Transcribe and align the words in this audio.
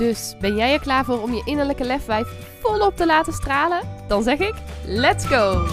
Dus 0.00 0.34
ben 0.38 0.56
jij 0.56 0.72
er 0.72 0.80
klaar 0.80 1.04
voor 1.04 1.22
om 1.22 1.32
je 1.32 1.42
innerlijke 1.44 1.84
lefwijf 1.84 2.28
volop 2.60 2.96
te 2.96 3.06
laten 3.06 3.32
stralen? 3.32 3.88
Dan 4.08 4.22
zeg 4.22 4.38
ik: 4.38 4.54
let's 4.84 5.26
go! 5.26 5.66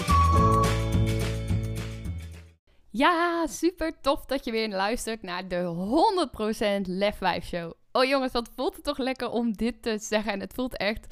Ja, 2.90 3.46
super 3.46 4.00
tof 4.00 4.24
dat 4.24 4.44
je 4.44 4.50
weer 4.50 4.68
luistert 4.68 5.22
naar 5.22 5.48
de 5.48 5.74
100% 6.84 6.88
Lefwijf 6.88 7.44
Show. 7.44 7.72
Oh 7.92 8.04
jongens, 8.04 8.32
wat 8.32 8.50
voelt 8.56 8.74
het 8.74 8.84
toch 8.84 8.98
lekker 8.98 9.30
om 9.30 9.52
dit 9.52 9.82
te 9.82 9.98
zeggen. 9.98 10.32
En 10.32 10.40
het 10.40 10.54
voelt 10.54 10.76
echt, 10.76 11.06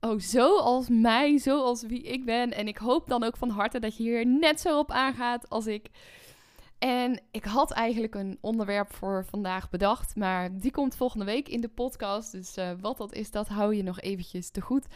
oh 0.00 0.18
zo 0.18 0.58
als 0.58 0.88
mij, 0.88 1.38
zo 1.38 1.62
als 1.62 1.82
wie 1.82 2.02
ik 2.02 2.24
ben. 2.24 2.52
En 2.52 2.68
ik 2.68 2.76
hoop 2.76 3.08
dan 3.08 3.24
ook 3.24 3.36
van 3.36 3.50
harte 3.50 3.78
dat 3.78 3.96
je 3.96 4.02
hier 4.02 4.26
net 4.26 4.60
zo 4.60 4.78
op 4.78 4.90
aangaat 4.90 5.48
als 5.48 5.66
ik. 5.66 5.88
En 6.82 7.20
ik 7.30 7.44
had 7.44 7.70
eigenlijk 7.70 8.14
een 8.14 8.38
onderwerp 8.40 8.92
voor 8.92 9.24
vandaag 9.24 9.70
bedacht, 9.70 10.16
maar 10.16 10.58
die 10.58 10.70
komt 10.70 10.96
volgende 10.96 11.24
week 11.24 11.48
in 11.48 11.60
de 11.60 11.68
podcast. 11.68 12.32
Dus 12.32 12.58
uh, 12.58 12.70
wat 12.80 12.96
dat 12.96 13.12
is, 13.12 13.30
dat 13.30 13.48
hou 13.48 13.74
je 13.74 13.82
nog 13.82 14.00
eventjes 14.00 14.50
te 14.50 14.60
goed. 14.60 14.86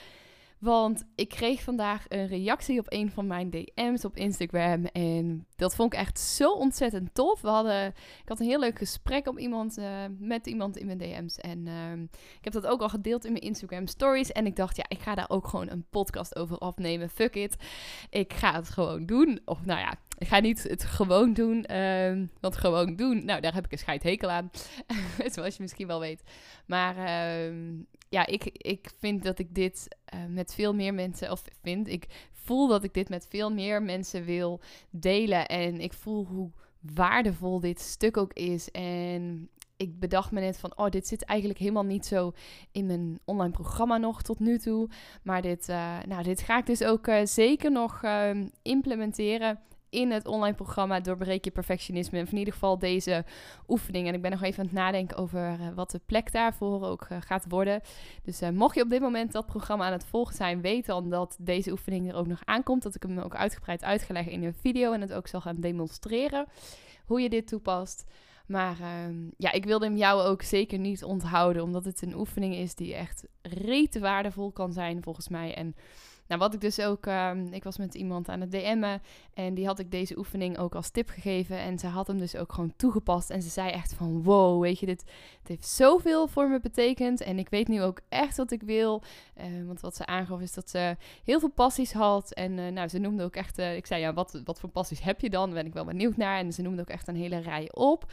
Want 0.58 1.04
ik 1.14 1.28
kreeg 1.28 1.62
vandaag 1.62 2.04
een 2.08 2.26
reactie 2.26 2.78
op 2.78 2.86
een 2.88 3.10
van 3.10 3.26
mijn 3.26 3.50
DM's 3.50 4.04
op 4.04 4.16
Instagram. 4.16 4.84
En 4.84 5.46
dat 5.56 5.74
vond 5.74 5.92
ik 5.92 5.98
echt 5.98 6.20
zo 6.20 6.52
ontzettend 6.52 7.14
tof. 7.14 7.40
We 7.40 7.48
hadden, 7.48 7.86
ik 8.22 8.28
had 8.28 8.40
een 8.40 8.46
heel 8.46 8.60
leuk 8.60 8.78
gesprek 8.78 9.26
op 9.26 9.38
iemand, 9.38 9.78
uh, 9.78 10.04
met 10.18 10.46
iemand 10.46 10.76
in 10.76 10.86
mijn 10.86 10.98
DM's. 10.98 11.36
En 11.36 11.66
uh, 11.66 11.92
ik 12.12 12.44
heb 12.44 12.52
dat 12.52 12.66
ook 12.66 12.80
al 12.80 12.88
gedeeld 12.88 13.24
in 13.24 13.32
mijn 13.32 13.44
Instagram 13.44 13.86
stories. 13.86 14.32
En 14.32 14.46
ik 14.46 14.56
dacht, 14.56 14.76
ja, 14.76 14.84
ik 14.88 15.00
ga 15.00 15.14
daar 15.14 15.30
ook 15.30 15.48
gewoon 15.48 15.70
een 15.70 15.86
podcast 15.90 16.36
over 16.36 16.58
afnemen. 16.58 17.10
Fuck 17.10 17.34
it. 17.34 17.56
Ik 18.10 18.32
ga 18.32 18.54
het 18.54 18.68
gewoon 18.68 19.06
doen. 19.06 19.40
Of 19.44 19.64
nou 19.64 19.80
ja, 19.80 19.94
ik 20.18 20.28
ga 20.28 20.40
niet 20.40 20.62
het 20.62 20.84
gewoon 20.84 21.32
doen. 21.32 21.64
Uh, 21.70 22.22
want 22.40 22.56
gewoon 22.56 22.96
doen, 22.96 23.24
nou, 23.24 23.40
daar 23.40 23.54
heb 23.54 23.64
ik 23.64 23.72
een 23.72 23.78
scheidhekel 23.78 24.30
aan. 24.30 24.50
Zoals 25.34 25.56
je 25.56 25.62
misschien 25.62 25.86
wel 25.86 26.00
weet. 26.00 26.22
Maar 26.66 26.96
ehm, 26.96 27.82
ja, 28.08 28.26
ik, 28.26 28.44
ik 28.44 28.90
vind 28.98 29.22
dat 29.22 29.38
ik 29.38 29.54
dit 29.54 29.96
uh, 30.14 30.20
met 30.28 30.54
veel 30.54 30.74
meer 30.74 30.94
mensen, 30.94 31.30
of 31.30 31.42
vind, 31.62 31.88
ik 31.88 32.06
voel 32.32 32.68
dat 32.68 32.84
ik 32.84 32.94
dit 32.94 33.08
met 33.08 33.26
veel 33.30 33.52
meer 33.52 33.82
mensen 33.82 34.24
wil 34.24 34.60
delen. 34.90 35.46
En 35.46 35.80
ik 35.80 35.92
voel 35.92 36.26
hoe 36.26 36.50
waardevol 36.80 37.60
dit 37.60 37.80
stuk 37.80 38.16
ook 38.16 38.32
is. 38.32 38.70
En 38.70 39.50
ik 39.76 39.98
bedacht 39.98 40.30
me 40.30 40.40
net 40.40 40.58
van, 40.58 40.76
oh, 40.76 40.88
dit 40.88 41.06
zit 41.06 41.24
eigenlijk 41.24 41.58
helemaal 41.60 41.84
niet 41.84 42.06
zo 42.06 42.32
in 42.72 42.86
mijn 42.86 43.18
online 43.24 43.52
programma 43.52 43.96
nog 43.96 44.22
tot 44.22 44.38
nu 44.38 44.58
toe. 44.58 44.88
Maar 45.22 45.42
dit, 45.42 45.68
uh, 45.68 45.98
nou, 46.06 46.22
dit 46.22 46.40
ga 46.40 46.58
ik 46.58 46.66
dus 46.66 46.84
ook 46.84 47.06
uh, 47.06 47.20
zeker 47.24 47.72
nog 47.72 48.02
uh, 48.04 48.30
implementeren 48.62 49.60
in 49.96 50.10
het 50.10 50.26
online 50.26 50.56
programma 50.56 51.00
Doorbreek 51.00 51.44
je 51.44 51.50
perfectionisme. 51.50 52.18
En 52.18 52.26
in 52.30 52.38
ieder 52.38 52.52
geval 52.52 52.78
deze 52.78 53.24
oefening. 53.68 54.08
En 54.08 54.14
ik 54.14 54.22
ben 54.22 54.30
nog 54.30 54.42
even 54.42 54.58
aan 54.58 54.64
het 54.64 54.74
nadenken 54.74 55.16
over 55.16 55.40
uh, 55.40 55.68
wat 55.74 55.90
de 55.90 56.00
plek 56.06 56.32
daarvoor 56.32 56.82
ook 56.82 57.06
uh, 57.12 57.18
gaat 57.20 57.44
worden. 57.48 57.80
Dus 58.22 58.42
uh, 58.42 58.48
mocht 58.48 58.74
je 58.74 58.82
op 58.82 58.90
dit 58.90 59.00
moment 59.00 59.32
dat 59.32 59.46
programma 59.46 59.86
aan 59.86 59.92
het 59.92 60.04
volgen 60.04 60.34
zijn, 60.34 60.60
weet 60.60 60.86
dan 60.86 61.10
dat 61.10 61.36
deze 61.40 61.70
oefening 61.70 62.08
er 62.08 62.14
ook 62.14 62.26
nog 62.26 62.40
aankomt. 62.44 62.82
Dat 62.82 62.94
ik 62.94 63.02
hem 63.02 63.18
ook 63.18 63.34
uitgebreid 63.34 63.84
uitgelegd 63.84 64.28
in 64.28 64.44
een 64.44 64.54
video 64.54 64.92
en 64.92 65.00
het 65.00 65.12
ook 65.12 65.26
zal 65.26 65.40
gaan 65.40 65.60
demonstreren 65.60 66.46
hoe 67.06 67.20
je 67.20 67.28
dit 67.28 67.46
toepast. 67.46 68.04
Maar 68.46 68.76
uh, 68.80 69.16
ja, 69.36 69.52
ik 69.52 69.64
wilde 69.64 69.84
hem 69.86 69.96
jou 69.96 70.22
ook 70.22 70.42
zeker 70.42 70.78
niet 70.78 71.04
onthouden, 71.04 71.62
omdat 71.62 71.84
het 71.84 72.02
een 72.02 72.16
oefening 72.16 72.54
is 72.54 72.74
die 72.74 72.94
echt 72.94 73.24
rete 73.42 74.00
waardevol 74.00 74.52
kan 74.52 74.72
zijn 74.72 75.02
volgens 75.02 75.28
mij. 75.28 75.54
En 75.54 75.74
nou, 76.28 76.40
wat 76.40 76.54
ik 76.54 76.60
dus 76.60 76.80
ook, 76.80 77.06
um, 77.06 77.52
ik 77.52 77.64
was 77.64 77.78
met 77.78 77.94
iemand 77.94 78.28
aan 78.28 78.40
het 78.40 78.50
DM'en 78.50 79.02
en 79.34 79.54
die 79.54 79.66
had 79.66 79.78
ik 79.78 79.90
deze 79.90 80.18
oefening 80.18 80.58
ook 80.58 80.74
als 80.74 80.90
tip 80.90 81.08
gegeven. 81.08 81.58
En 81.58 81.78
ze 81.78 81.86
had 81.86 82.06
hem 82.06 82.18
dus 82.18 82.36
ook 82.36 82.52
gewoon 82.52 82.72
toegepast. 82.76 83.30
En 83.30 83.42
ze 83.42 83.48
zei 83.48 83.70
echt 83.70 83.94
van, 83.94 84.22
wow, 84.22 84.62
weet 84.62 84.78
je, 84.78 84.86
dit, 84.86 85.04
dit 85.04 85.48
heeft 85.48 85.68
zoveel 85.68 86.26
voor 86.26 86.48
me 86.48 86.60
betekend. 86.60 87.20
En 87.20 87.38
ik 87.38 87.48
weet 87.48 87.68
nu 87.68 87.82
ook 87.82 88.00
echt 88.08 88.36
wat 88.36 88.50
ik 88.50 88.62
wil. 88.62 89.02
Uh, 89.38 89.66
want 89.66 89.80
wat 89.80 89.96
ze 89.96 90.06
aangaf 90.06 90.40
is 90.40 90.52
dat 90.52 90.70
ze 90.70 90.96
heel 91.24 91.40
veel 91.40 91.50
passies 91.50 91.92
had. 91.92 92.32
En 92.32 92.58
uh, 92.58 92.68
nou, 92.68 92.88
ze 92.88 92.98
noemde 92.98 93.22
ook 93.22 93.36
echt, 93.36 93.58
uh, 93.58 93.76
ik 93.76 93.86
zei, 93.86 94.00
ja, 94.00 94.12
wat, 94.12 94.40
wat 94.44 94.60
voor 94.60 94.68
passies 94.68 95.02
heb 95.02 95.20
je 95.20 95.30
dan? 95.30 95.52
Ben 95.52 95.66
ik 95.66 95.72
wel 95.72 95.84
benieuwd 95.84 96.16
naar. 96.16 96.38
En 96.38 96.52
ze 96.52 96.62
noemde 96.62 96.80
ook 96.80 96.88
echt 96.88 97.08
een 97.08 97.16
hele 97.16 97.38
rij 97.38 97.68
op. 97.72 98.12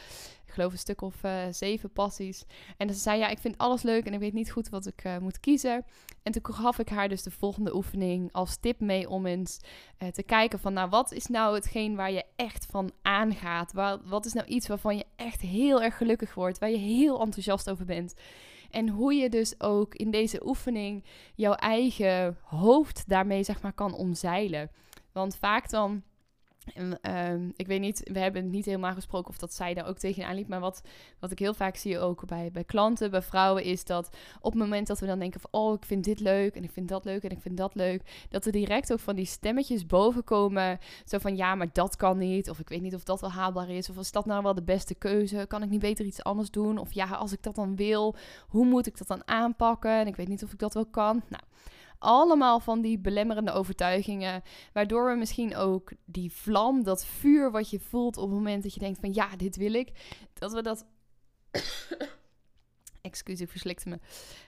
Geloof 0.54 0.72
een 0.72 0.78
stuk 0.78 1.02
of 1.02 1.20
zeven 1.50 1.92
passies. 1.92 2.44
En 2.76 2.88
ze 2.88 3.00
zei, 3.00 3.18
ja, 3.18 3.28
ik 3.28 3.38
vind 3.38 3.58
alles 3.58 3.82
leuk 3.82 4.06
en 4.06 4.12
ik 4.12 4.18
weet 4.18 4.32
niet 4.32 4.50
goed 4.50 4.68
wat 4.68 4.86
ik 4.86 5.20
moet 5.20 5.40
kiezen. 5.40 5.84
En 6.22 6.32
toen 6.32 6.54
gaf 6.54 6.78
ik 6.78 6.88
haar 6.88 7.08
dus 7.08 7.22
de 7.22 7.30
volgende 7.30 7.74
oefening 7.74 8.32
als 8.32 8.56
tip 8.56 8.80
mee 8.80 9.08
om 9.08 9.26
eens 9.26 9.60
uh, 9.98 10.08
te 10.08 10.22
kijken 10.22 10.58
van, 10.58 10.72
nou, 10.72 10.88
wat 10.88 11.12
is 11.12 11.26
nou 11.26 11.54
hetgeen 11.54 11.96
waar 11.96 12.10
je 12.12 12.24
echt 12.36 12.66
van 12.66 12.92
aangaat? 13.02 13.72
Wat, 13.72 14.00
wat 14.04 14.26
is 14.26 14.32
nou 14.32 14.46
iets 14.46 14.66
waarvan 14.66 14.96
je 14.96 15.04
echt 15.16 15.40
heel 15.40 15.82
erg 15.82 15.96
gelukkig 15.96 16.34
wordt, 16.34 16.58
waar 16.58 16.70
je 16.70 16.76
heel 16.76 17.20
enthousiast 17.20 17.70
over 17.70 17.84
bent? 17.84 18.14
En 18.70 18.88
hoe 18.88 19.14
je 19.14 19.28
dus 19.28 19.60
ook 19.60 19.94
in 19.94 20.10
deze 20.10 20.46
oefening 20.46 21.04
jouw 21.34 21.54
eigen 21.54 22.38
hoofd 22.42 23.08
daarmee, 23.08 23.42
zeg 23.42 23.62
maar, 23.62 23.72
kan 23.72 23.94
omzeilen. 23.94 24.70
Want 25.12 25.36
vaak 25.36 25.70
dan 25.70 26.02
en, 26.74 26.98
uh, 27.02 27.48
ik 27.56 27.66
weet 27.66 27.80
niet, 27.80 28.10
we 28.12 28.18
hebben 28.18 28.50
niet 28.50 28.64
helemaal 28.64 28.94
gesproken 28.94 29.30
of 29.30 29.38
dat 29.38 29.54
zij 29.54 29.74
daar 29.74 29.86
ook 29.86 29.98
tegenaan 29.98 30.34
liep. 30.34 30.48
Maar 30.48 30.60
wat, 30.60 30.82
wat 31.18 31.30
ik 31.30 31.38
heel 31.38 31.54
vaak 31.54 31.76
zie 31.76 31.98
ook 31.98 32.26
bij, 32.26 32.50
bij 32.52 32.64
klanten, 32.64 33.10
bij 33.10 33.22
vrouwen, 33.22 33.62
is 33.62 33.84
dat 33.84 34.16
op 34.40 34.52
het 34.52 34.62
moment 34.62 34.86
dat 34.86 35.00
we 35.00 35.06
dan 35.06 35.18
denken 35.18 35.40
van... 35.40 35.50
oh, 35.52 35.74
ik 35.74 35.84
vind 35.84 36.04
dit 36.04 36.20
leuk 36.20 36.54
en 36.54 36.64
ik 36.64 36.70
vind 36.70 36.88
dat 36.88 37.04
leuk 37.04 37.22
en 37.22 37.30
ik 37.30 37.40
vind 37.40 37.56
dat 37.56 37.74
leuk... 37.74 38.26
dat 38.28 38.44
er 38.44 38.52
direct 38.52 38.92
ook 38.92 39.00
van 39.00 39.16
die 39.16 39.24
stemmetjes 39.24 39.86
boven 39.86 40.24
komen. 40.24 40.78
Zo 41.04 41.18
van, 41.18 41.36
ja, 41.36 41.54
maar 41.54 41.68
dat 41.72 41.96
kan 41.96 42.18
niet. 42.18 42.50
Of 42.50 42.58
ik 42.58 42.68
weet 42.68 42.82
niet 42.82 42.94
of 42.94 43.04
dat 43.04 43.20
wel 43.20 43.32
haalbaar 43.32 43.68
is. 43.68 43.90
Of 43.90 43.96
is 43.96 44.12
dat 44.12 44.26
nou 44.26 44.42
wel 44.42 44.54
de 44.54 44.62
beste 44.62 44.94
keuze? 44.94 45.44
Kan 45.48 45.62
ik 45.62 45.70
niet 45.70 45.80
beter 45.80 46.04
iets 46.04 46.22
anders 46.22 46.50
doen? 46.50 46.78
Of 46.78 46.92
ja, 46.92 47.06
als 47.06 47.32
ik 47.32 47.42
dat 47.42 47.54
dan 47.54 47.76
wil, 47.76 48.14
hoe 48.48 48.66
moet 48.66 48.86
ik 48.86 48.98
dat 48.98 49.08
dan 49.08 49.28
aanpakken? 49.28 49.98
En 49.98 50.06
ik 50.06 50.16
weet 50.16 50.28
niet 50.28 50.44
of 50.44 50.52
ik 50.52 50.58
dat 50.58 50.74
wel 50.74 50.86
kan. 50.86 51.22
Nou 51.28 51.42
allemaal 51.98 52.60
van 52.60 52.80
die 52.80 52.98
belemmerende 52.98 53.52
overtuigingen. 53.52 54.42
Waardoor 54.72 55.10
we 55.10 55.16
misschien 55.16 55.56
ook 55.56 55.92
die 56.04 56.32
vlam, 56.32 56.82
dat 56.82 57.06
vuur 57.06 57.50
wat 57.50 57.70
je 57.70 57.80
voelt 57.80 58.16
op 58.16 58.28
het 58.28 58.36
moment 58.36 58.62
dat 58.62 58.74
je 58.74 58.80
denkt 58.80 59.00
van 59.00 59.14
ja, 59.14 59.36
dit 59.36 59.56
wil 59.56 59.74
ik. 59.74 60.18
Dat 60.34 60.52
we 60.52 60.62
dat. 60.62 60.86
Excuus, 63.00 63.40
ik 63.40 63.50
verslikte 63.50 63.88
me. 63.88 63.98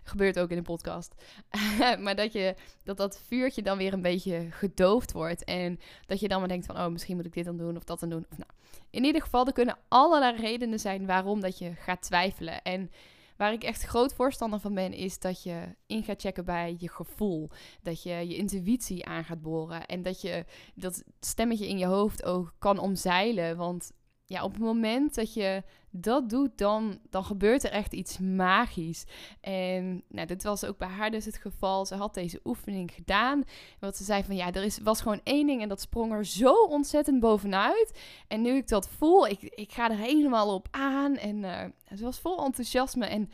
Gebeurt 0.02 0.38
ook 0.38 0.50
in 0.50 0.56
een 0.56 0.62
podcast. 0.62 1.14
maar 2.04 2.16
dat, 2.16 2.32
je, 2.32 2.54
dat 2.84 2.96
dat 2.96 3.20
vuurtje 3.26 3.62
dan 3.62 3.78
weer 3.78 3.92
een 3.92 4.02
beetje 4.02 4.46
gedoofd 4.50 5.12
wordt. 5.12 5.44
En 5.44 5.80
dat 6.06 6.20
je 6.20 6.28
dan 6.28 6.38
maar 6.38 6.48
denkt 6.48 6.66
van, 6.66 6.76
oh, 6.76 6.86
misschien 6.86 7.16
moet 7.16 7.26
ik 7.26 7.32
dit 7.32 7.44
dan 7.44 7.56
doen 7.56 7.76
of 7.76 7.84
dat 7.84 8.00
dan 8.00 8.08
doen. 8.08 8.26
Of 8.30 8.38
nou. 8.38 8.50
In 8.90 9.04
ieder 9.04 9.22
geval, 9.22 9.46
er 9.46 9.52
kunnen 9.52 9.78
allerlei 9.88 10.36
redenen 10.36 10.78
zijn 10.78 11.06
waarom 11.06 11.40
dat 11.40 11.58
je 11.58 11.72
gaat 11.74 12.02
twijfelen. 12.02 12.62
En 12.62 12.90
Waar 13.36 13.52
ik 13.52 13.64
echt 13.64 13.82
groot 13.82 14.14
voorstander 14.14 14.60
van 14.60 14.74
ben, 14.74 14.92
is 14.92 15.19
dat 15.19 15.42
je 15.42 15.74
in 15.86 16.02
gaat 16.02 16.20
checken 16.20 16.44
bij 16.44 16.76
je 16.78 16.88
gevoel. 16.88 17.50
Dat 17.82 18.02
je 18.02 18.10
je 18.10 18.36
intuïtie 18.36 19.06
aan 19.06 19.24
gaat 19.24 19.42
boren. 19.42 19.86
En 19.86 20.02
dat 20.02 20.20
je 20.20 20.44
dat 20.74 21.04
stemmetje 21.20 21.69
in 21.69 21.78
je 21.78 21.86
hoofd 21.86 22.25
ook 22.25 22.54
kan 22.58 22.78
omzeilen. 22.78 23.56
Want 23.56 23.93
ja, 24.26 24.44
op 24.44 24.52
het 24.52 24.62
moment 24.62 25.14
dat 25.14 25.34
je 25.34 25.62
dat 25.90 26.31
doet, 26.31 26.58
dan, 26.58 26.99
dan 27.11 27.25
gebeurt 27.25 27.64
er 27.64 27.70
echt 27.70 27.93
iets 27.93 28.19
magisch. 28.19 29.05
En 29.40 30.02
nou, 30.08 30.26
dit 30.26 30.43
was 30.43 30.64
ook 30.64 30.78
bij 30.78 30.88
haar 30.88 31.11
dus 31.11 31.25
het 31.25 31.37
geval. 31.37 31.87
Ze 31.87 31.94
had 31.94 32.14
deze 32.14 32.40
oefening 32.44 32.93
gedaan. 32.93 33.44
wat 33.81 33.96
ze 33.96 34.05
zei 34.05 34.25
van 34.25 34.37
ja, 34.37 34.52
er 34.52 34.62
is, 34.62 34.78
was 34.78 35.00
gewoon 35.00 35.20
één 35.25 35.46
ding 35.46 35.62
en 35.62 35.69
dat 35.69 35.81
sprong 35.81 36.12
er 36.12 36.25
zo 36.25 36.55
ontzettend 36.55 37.20
bovenuit. 37.20 37.99
En 38.28 38.43
nu 38.43 38.56
ik 38.56 38.69
dat 38.69 38.88
voel, 38.88 39.26
ik, 39.26 39.43
ik 39.43 39.73
ga 39.73 39.90
er 39.90 39.96
helemaal 39.96 40.55
op 40.55 40.69
aan. 40.70 41.17
En 41.17 41.37
uh, 41.37 41.64
ze 41.96 42.05
was 42.05 42.19
vol 42.19 42.44
enthousiasme. 42.44 43.06
En 43.06 43.31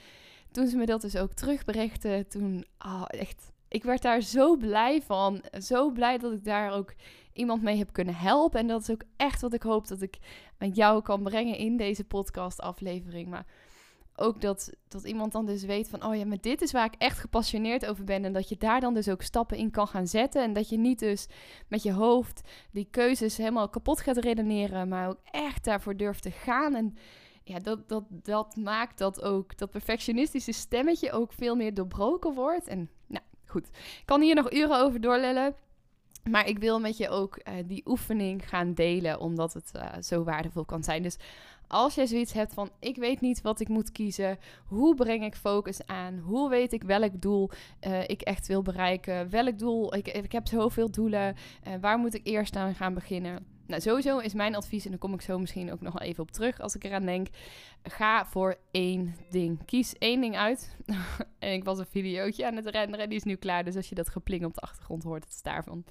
toen 0.51 0.67
ze 0.67 0.77
me 0.77 0.87
dat 0.87 1.01
dus 1.01 1.17
ook 1.17 1.33
terugberichtte, 1.33 2.27
toen 2.29 2.65
oh, 2.79 3.05
echt 3.07 3.53
ik 3.73 3.85
werd 3.85 4.03
daar 4.03 4.21
zo 4.21 4.57
blij 4.57 5.03
van. 5.03 5.45
Zo 5.59 5.91
blij 5.91 6.19
dat 6.19 6.33
ik 6.33 6.45
daar 6.45 6.73
ook 6.73 6.95
iemand 7.33 7.63
mee 7.63 7.77
heb 7.77 7.93
kunnen 7.93 8.15
helpen. 8.15 8.61
En 8.61 8.67
dat 8.67 8.81
is 8.81 8.91
ook 8.91 9.03
echt 9.17 9.41
wat 9.41 9.55
ik 9.55 9.63
hoop 9.63 9.89
dat 9.89 10.03
ik 10.03 10.19
met 10.59 10.77
jou 10.77 11.03
kan 11.03 11.23
brengen 11.23 11.57
in 11.57 11.77
deze 11.77 12.05
podcast-aflevering. 12.05 13.29
Maar 13.29 13.47
ook 14.17 14.41
dat, 14.41 14.73
dat 14.89 15.05
iemand 15.05 15.33
dan 15.33 15.47
dus 15.47 15.65
weet 15.65 15.89
van, 15.89 16.05
oh 16.05 16.17
ja, 16.17 16.27
maar 16.27 16.41
dit 16.41 16.63
is 16.63 16.73
waar 16.73 16.85
ik 16.85 16.95
echt 16.99 17.19
gepassioneerd 17.19 17.87
over 17.87 18.05
ben. 18.05 18.25
En 18.25 18.33
dat 18.33 18.49
je 18.49 18.57
daar 18.57 18.81
dan 18.81 18.95
dus 18.95 19.09
ook 19.09 19.23
stappen 19.23 19.57
in 19.57 19.71
kan 19.71 19.87
gaan 19.89 20.07
zetten. 20.07 20.43
En 20.43 20.53
dat 20.53 20.69
je 20.69 20.79
niet 20.79 20.99
dus 20.99 21.29
met 21.69 21.83
je 21.83 21.93
hoofd 21.93 22.41
die 22.71 22.89
keuzes 22.91 23.37
helemaal 23.37 23.69
kapot 23.69 24.01
gaat 24.01 24.17
redeneren, 24.17 24.89
maar 24.89 25.09
ook 25.09 25.21
echt 25.31 25.65
daarvoor 25.65 25.97
durft 25.97 26.23
te 26.23 26.31
gaan. 26.31 26.75
En 26.75 26.97
ja, 27.45 27.59
dat, 27.59 27.89
dat, 27.89 28.05
dat 28.09 28.57
maakt 28.57 28.99
dat 28.99 29.23
ook 29.23 29.59
dat 29.59 29.71
perfectionistische 29.71 30.53
stemmetje 30.53 31.13
ook 31.13 31.33
veel 31.33 31.57
meer 31.57 31.75
doorbroken 31.75 32.35
wordt. 32.35 32.67
En 32.67 32.91
goed. 33.53 33.69
Ik 33.69 34.03
kan 34.05 34.21
hier 34.21 34.35
nog 34.35 34.53
uren 34.53 34.81
over 34.81 35.01
doorlellen. 35.01 35.55
Maar 36.31 36.47
ik 36.47 36.59
wil 36.59 36.81
met 36.81 36.97
je 36.97 37.09
ook 37.09 37.39
uh, 37.39 37.55
die 37.67 37.83
oefening 37.87 38.49
gaan 38.49 38.75
delen, 38.75 39.21
omdat 39.21 39.53
het 39.53 39.73
uh, 39.77 39.83
zo 40.01 40.25
waardevol 40.25 40.65
kan 40.65 40.83
zijn. 40.83 41.03
Dus 41.03 41.17
als 41.67 41.95
jij 41.95 42.07
zoiets 42.07 42.33
hebt 42.33 42.55
van 42.55 42.71
ik 42.81 42.97
weet 42.97 43.21
niet 43.21 43.41
wat 43.41 43.61
ik 43.61 43.69
moet 43.69 43.93
kiezen, 43.93 44.39
hoe 44.67 44.95
breng 44.95 45.25
ik 45.25 45.35
focus 45.35 45.87
aan, 45.87 46.19
hoe 46.19 46.49
weet 46.51 46.73
ik 46.73 46.83
welk 46.83 47.21
doel 47.21 47.51
uh, 47.87 48.03
ik 48.07 48.23
echt 48.23 48.47
wil 48.47 48.63
bereiken, 48.63 49.31
welk 49.31 49.59
doel, 49.59 49.95
ik, 49.95 50.09
ik 50.09 50.33
heb 50.33 50.47
zoveel 50.47 50.91
doelen, 50.91 51.37
waar 51.81 51.99
moet 51.99 52.15
ik 52.15 52.27
eerst 52.27 52.57
aan 52.57 52.75
gaan 52.75 52.95
beginnen? 52.95 53.52
Nou, 53.67 53.81
sowieso 53.81 54.19
is 54.19 54.35
mijn 54.35 54.55
advies, 54.55 54.85
en 54.85 54.91
daar 54.91 54.99
kom 54.99 55.15
ik 55.15 55.21
zo 55.21 55.39
misschien 55.39 55.73
ook 55.73 55.81
nog 55.81 56.01
even 56.01 56.23
op 56.23 56.31
terug 56.31 56.61
als 56.61 56.75
ik 56.75 56.85
eraan 56.85 57.07
denk. 57.07 57.27
Ga 57.83 58.27
voor 58.27 58.57
één 58.71 59.15
ding. 59.31 59.65
Kies 59.65 59.95
één 59.99 60.21
ding 60.21 60.37
uit. 60.37 60.77
en 61.39 61.53
ik 61.59 61.65
was 61.65 61.79
een 61.79 61.87
videootje 61.87 62.47
aan 62.47 62.57
het 62.57 62.67
renderen, 62.67 63.09
die 63.09 63.19
is 63.19 63.25
nu 63.25 63.35
klaar. 63.35 63.65
Dus 63.65 63.77
als 63.77 63.89
je 63.89 63.95
dat 63.95 64.09
gepling 64.09 64.45
op 64.45 64.55
de 64.55 64.61
achtergrond 64.61 65.03
hoort, 65.03 65.25
het 65.25 65.33
is 65.33 65.43
daarvan. 65.43 65.85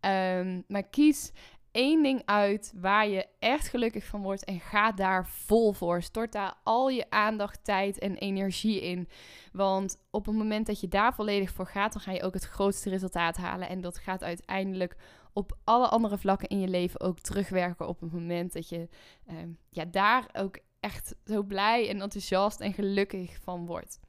Um, 0.00 0.64
maar 0.68 0.82
kies 0.82 1.32
één 1.74 2.02
ding 2.02 2.22
uit 2.24 2.72
waar 2.76 3.08
je 3.08 3.26
echt 3.38 3.68
gelukkig 3.68 4.04
van 4.04 4.22
wordt 4.22 4.44
en 4.44 4.60
ga 4.60 4.92
daar 4.92 5.26
vol 5.26 5.72
voor. 5.72 6.02
Stort 6.02 6.32
daar 6.32 6.54
al 6.62 6.88
je 6.88 7.10
aandacht, 7.10 7.64
tijd 7.64 7.98
en 7.98 8.16
energie 8.16 8.80
in. 8.80 9.08
Want 9.52 9.96
op 10.10 10.26
het 10.26 10.34
moment 10.34 10.66
dat 10.66 10.80
je 10.80 10.88
daar 10.88 11.14
volledig 11.14 11.50
voor 11.50 11.66
gaat, 11.66 11.92
dan 11.92 12.02
ga 12.02 12.12
je 12.12 12.22
ook 12.22 12.34
het 12.34 12.44
grootste 12.44 12.90
resultaat 12.90 13.36
halen. 13.36 13.68
En 13.68 13.80
dat 13.80 13.98
gaat 13.98 14.22
uiteindelijk 14.22 14.96
op 15.34 15.58
alle 15.64 15.88
andere 15.88 16.18
vlakken 16.18 16.48
in 16.48 16.60
je 16.60 16.68
leven 16.68 17.00
ook 17.00 17.18
terugwerken 17.18 17.88
op 17.88 18.00
het 18.00 18.12
moment 18.12 18.52
dat 18.52 18.68
je 18.68 18.88
uh, 19.30 19.36
ja, 19.70 19.84
daar 19.84 20.28
ook 20.32 20.58
echt 20.80 21.14
zo 21.24 21.42
blij 21.42 21.88
en 21.88 22.00
enthousiast 22.00 22.60
en 22.60 22.72
gelukkig 22.72 23.38
van 23.42 23.66
wordt. 23.66 24.00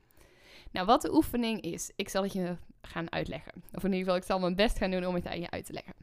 Nou, 0.71 0.85
wat 0.85 1.01
de 1.01 1.13
oefening 1.13 1.61
is, 1.61 1.91
ik 1.95 2.09
zal 2.09 2.23
het 2.23 2.33
je 2.33 2.57
gaan 2.81 3.11
uitleggen. 3.11 3.53
Of 3.71 3.83
in 3.83 3.91
ieder 3.91 3.99
geval, 3.99 4.15
ik 4.15 4.23
zal 4.23 4.39
mijn 4.39 4.55
best 4.55 4.77
gaan 4.77 4.91
doen 4.91 5.05
om 5.05 5.15
het 5.15 5.27
aan 5.27 5.39
je 5.39 5.49
uit 5.49 5.65
te 5.65 5.73
leggen. 5.73 5.93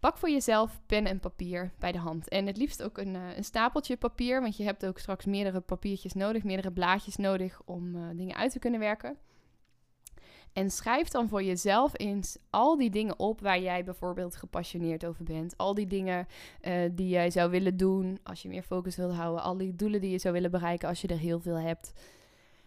Pak 0.00 0.18
voor 0.18 0.30
jezelf 0.30 0.80
pen 0.86 1.06
en 1.06 1.20
papier 1.20 1.72
bij 1.78 1.92
de 1.92 1.98
hand. 1.98 2.28
En 2.28 2.46
het 2.46 2.56
liefst 2.56 2.82
ook 2.82 2.98
een, 2.98 3.14
uh, 3.14 3.36
een 3.36 3.44
stapeltje 3.44 3.96
papier, 3.96 4.40
want 4.40 4.56
je 4.56 4.64
hebt 4.64 4.86
ook 4.86 4.98
straks 4.98 5.24
meerdere 5.24 5.60
papiertjes 5.60 6.12
nodig, 6.12 6.44
meerdere 6.44 6.72
blaadjes 6.72 7.16
nodig 7.16 7.60
om 7.64 7.96
uh, 7.96 8.08
dingen 8.14 8.36
uit 8.36 8.52
te 8.52 8.58
kunnen 8.58 8.80
werken. 8.80 9.16
En 10.52 10.70
schrijf 10.70 11.08
dan 11.08 11.28
voor 11.28 11.42
jezelf 11.42 11.92
eens 11.94 12.38
al 12.50 12.76
die 12.76 12.90
dingen 12.90 13.18
op 13.18 13.40
waar 13.40 13.60
jij 13.60 13.84
bijvoorbeeld 13.84 14.36
gepassioneerd 14.36 15.04
over 15.06 15.24
bent. 15.24 15.56
Al 15.56 15.74
die 15.74 15.86
dingen 15.86 16.26
uh, 16.62 16.74
die 16.92 17.08
jij 17.08 17.30
zou 17.30 17.50
willen 17.50 17.76
doen 17.76 18.18
als 18.22 18.42
je 18.42 18.48
meer 18.48 18.62
focus 18.62 18.96
wilt 18.96 19.14
houden. 19.14 19.42
Al 19.42 19.56
die 19.56 19.76
doelen 19.76 20.00
die 20.00 20.10
je 20.10 20.18
zou 20.18 20.34
willen 20.34 20.50
bereiken 20.50 20.88
als 20.88 21.00
je 21.00 21.08
er 21.08 21.18
heel 21.18 21.40
veel 21.40 21.58
hebt. 21.58 21.92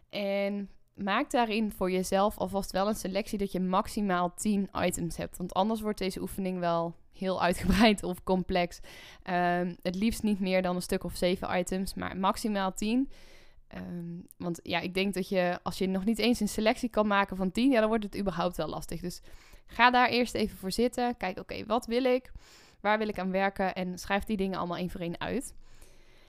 En 0.10 0.70
maak 0.94 1.32
daarin 1.32 1.72
voor 1.72 1.92
jezelf 1.92 2.38
alvast 2.38 2.72
wel 2.72 2.88
een 2.88 2.96
selectie 2.96 3.38
dat 3.38 3.52
je 3.52 3.60
maximaal 3.60 4.34
10 4.36 4.70
items 4.74 5.18
hebt. 5.18 5.38
Want 5.38 5.54
anders 5.54 5.82
wordt 5.82 5.98
deze 5.98 6.22
oefening 6.22 6.60
wel 6.60 6.96
heel 7.14 7.42
uitgebreid 7.42 8.04
of 8.04 8.24
complex. 8.24 8.80
Um, 9.30 9.76
het 9.82 9.96
liefst 9.96 10.24
niet 10.24 10.40
meer 10.40 10.62
dan 10.62 10.76
een 10.76 10.82
stuk 10.82 11.04
of 11.04 11.16
7 11.16 11.58
items, 11.58 11.94
maar 11.94 12.18
maximaal 12.18 12.74
10. 12.74 13.10
Um, 13.76 14.28
want 14.38 14.60
ja, 14.64 14.80
ik 14.80 14.94
denk 14.94 15.14
dat 15.14 15.30
je, 15.30 15.60
als 15.64 15.78
je 15.78 15.88
nog 15.88 16.06
niet 16.06 16.18
eens 16.18 16.40
een 16.40 16.48
selectie 16.48 16.90
kan 16.90 17.08
maken 17.08 17.38
van 17.38 17.52
10, 17.52 17.72
ja, 17.72 17.80
dan 17.80 17.90
wordt 17.90 18.04
het 18.04 18.18
überhaupt 18.18 18.58
wel 18.58 18.68
lastig. 18.68 19.02
Dus 19.02 19.22
ga 19.66 19.92
daar 19.92 20.10
eerst 20.10 20.34
even 20.34 20.58
voor 20.58 20.72
zitten. 20.72 21.18
Kijk, 21.18 21.40
oké, 21.40 21.66
wat 21.66 21.86
wil 21.86 22.04
ik? 22.04 22.32
Waar 22.82 22.98
wil 22.98 23.08
ik 23.08 23.20
aan 23.20 23.32
werken? 23.32 23.76
En 23.76 23.98
schrijf 23.98 24.24
die 24.24 24.38
dingen 24.38 24.58
allemaal 24.58 24.78
één 24.78 24.90
voor 24.90 25.02
één 25.02 25.20
uit. 25.20 25.54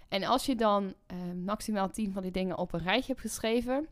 En 0.08 0.24
als 0.24 0.46
je 0.46 0.54
dan 0.54 0.84
uh, 0.84 1.44
maximaal 1.44 1.90
10 1.90 2.12
van 2.12 2.22
die 2.22 2.30
dingen 2.30 2.58
op 2.58 2.72
een 2.72 2.82
rijtje 2.82 3.12
hebt 3.12 3.20
geschreven, 3.20 3.88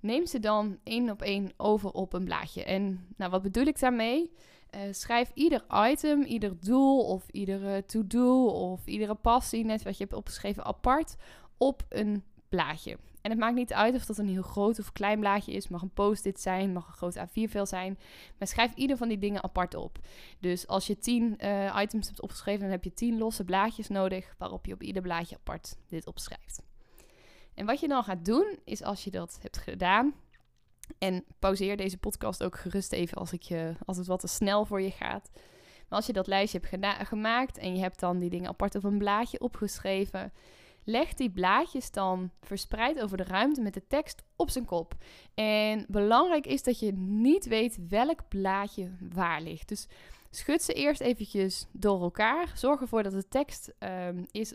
neem 0.00 0.26
ze 0.26 0.40
dan 0.40 0.78
één 0.82 1.10
op 1.10 1.22
één 1.22 1.52
over 1.56 1.90
op 1.90 2.12
een 2.12 2.24
blaadje. 2.24 2.64
En 2.64 3.06
nou, 3.16 3.30
wat 3.30 3.42
bedoel 3.42 3.64
ik 3.64 3.80
daarmee? 3.80 4.30
Uh, 4.74 4.80
schrijf 4.90 5.30
ieder 5.34 5.64
item, 5.90 6.22
ieder 6.22 6.60
doel 6.60 7.04
of 7.04 7.28
iedere 7.28 7.84
to-do 7.84 8.46
of 8.46 8.86
iedere 8.86 9.14
passie, 9.14 9.64
net 9.64 9.82
wat 9.82 9.96
je 9.96 10.04
hebt 10.04 10.16
opgeschreven, 10.16 10.64
apart 10.64 11.16
op 11.56 11.86
een 11.88 12.22
blaadje. 12.56 12.96
En 13.20 13.30
het 13.30 13.40
maakt 13.40 13.54
niet 13.54 13.72
uit 13.72 13.94
of 13.94 14.04
dat 14.04 14.18
een 14.18 14.28
heel 14.28 14.42
groot 14.42 14.78
of 14.78 14.92
klein 14.92 15.20
blaadje 15.20 15.52
is. 15.52 15.68
Mag 15.68 15.82
een 15.82 15.92
post-it 15.92 16.40
zijn, 16.40 16.72
mag 16.72 16.86
een 16.86 16.92
groot 16.92 17.18
A4-vel 17.18 17.66
zijn. 17.66 17.98
Maar 18.38 18.48
schrijf 18.48 18.74
ieder 18.74 18.96
van 18.96 19.08
die 19.08 19.18
dingen 19.18 19.42
apart 19.42 19.74
op. 19.74 19.98
Dus 20.40 20.66
als 20.66 20.86
je 20.86 20.98
10 20.98 21.22
uh, 21.38 21.66
eh, 21.66 21.82
items 21.82 22.06
hebt 22.06 22.20
opgeschreven, 22.20 22.60
dan 22.60 22.70
heb 22.70 22.84
je 22.84 22.94
10 22.94 23.18
losse 23.18 23.44
blaadjes 23.44 23.88
nodig. 23.88 24.34
Waarop 24.38 24.66
je 24.66 24.72
op 24.72 24.82
ieder 24.82 25.02
blaadje 25.02 25.36
apart 25.36 25.76
dit 25.88 26.06
opschrijft. 26.06 26.62
En 27.54 27.66
wat 27.66 27.80
je 27.80 27.88
dan 27.88 28.04
gaat 28.04 28.24
doen, 28.24 28.58
is 28.64 28.82
als 28.82 29.04
je 29.04 29.10
dat 29.10 29.38
hebt 29.42 29.56
gedaan. 29.56 30.14
En 30.98 31.24
pauzeer 31.38 31.76
deze 31.76 31.98
podcast 31.98 32.42
ook 32.42 32.58
gerust 32.58 32.92
even 32.92 33.16
als, 33.16 33.32
ik 33.32 33.42
je, 33.42 33.74
als 33.84 33.96
het 33.96 34.06
wat 34.06 34.20
te 34.20 34.26
snel 34.26 34.64
voor 34.64 34.82
je 34.82 34.90
gaat. 34.90 35.30
Maar 35.88 35.98
als 35.98 36.06
je 36.06 36.12
dat 36.12 36.26
lijstje 36.26 36.60
hebt 36.70 37.08
gemaakt 37.08 37.58
en 37.58 37.74
je 37.74 37.80
hebt 37.80 38.00
dan 38.00 38.18
die 38.18 38.30
dingen 38.30 38.48
apart 38.48 38.74
op 38.74 38.84
een 38.84 38.98
blaadje 38.98 39.40
opgeschreven 39.40 40.32
Leg 40.88 41.14
die 41.14 41.30
blaadjes 41.30 41.90
dan 41.90 42.30
verspreid 42.40 43.00
over 43.00 43.16
de 43.16 43.24
ruimte 43.24 43.60
met 43.60 43.74
de 43.74 43.86
tekst 43.86 44.22
op 44.36 44.50
zijn 44.50 44.64
kop. 44.64 44.94
En 45.34 45.84
belangrijk 45.88 46.46
is 46.46 46.62
dat 46.62 46.78
je 46.78 46.92
niet 46.96 47.46
weet 47.46 47.78
welk 47.88 48.28
blaadje 48.28 48.90
waar 49.12 49.40
ligt. 49.42 49.68
Dus 49.68 49.88
schud 50.30 50.62
ze 50.62 50.72
eerst 50.72 51.00
eventjes 51.00 51.66
door 51.72 52.02
elkaar. 52.02 52.52
Zorg 52.54 52.80
ervoor 52.80 53.02
dat 53.02 53.12
de 53.12 53.28
tekst 53.28 53.72
um, 53.78 54.26
is 54.30 54.54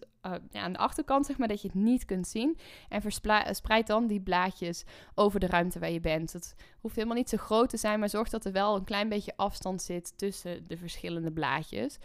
ja, 0.51 0.61
aan 0.61 0.71
de 0.71 0.77
achterkant, 0.77 1.25
zeg 1.25 1.37
maar, 1.37 1.47
dat 1.47 1.61
je 1.61 1.67
het 1.67 1.77
niet 1.77 2.05
kunt 2.05 2.27
zien. 2.27 2.57
En 2.89 3.01
verspreid 3.01 3.87
dan 3.87 4.07
die 4.07 4.21
blaadjes 4.21 4.83
over 5.15 5.39
de 5.39 5.47
ruimte 5.47 5.79
waar 5.79 5.91
je 5.91 5.99
bent. 5.99 6.33
Het 6.33 6.55
hoeft 6.79 6.95
helemaal 6.95 7.17
niet 7.17 7.29
zo 7.29 7.37
groot 7.37 7.69
te 7.69 7.77
zijn, 7.77 7.99
maar 7.99 8.09
zorg 8.09 8.29
dat 8.29 8.45
er 8.45 8.51
wel 8.51 8.75
een 8.75 8.83
klein 8.83 9.09
beetje 9.09 9.33
afstand 9.35 9.81
zit 9.81 10.17
tussen 10.17 10.67
de 10.67 10.77
verschillende 10.77 11.31
blaadjes. 11.31 11.97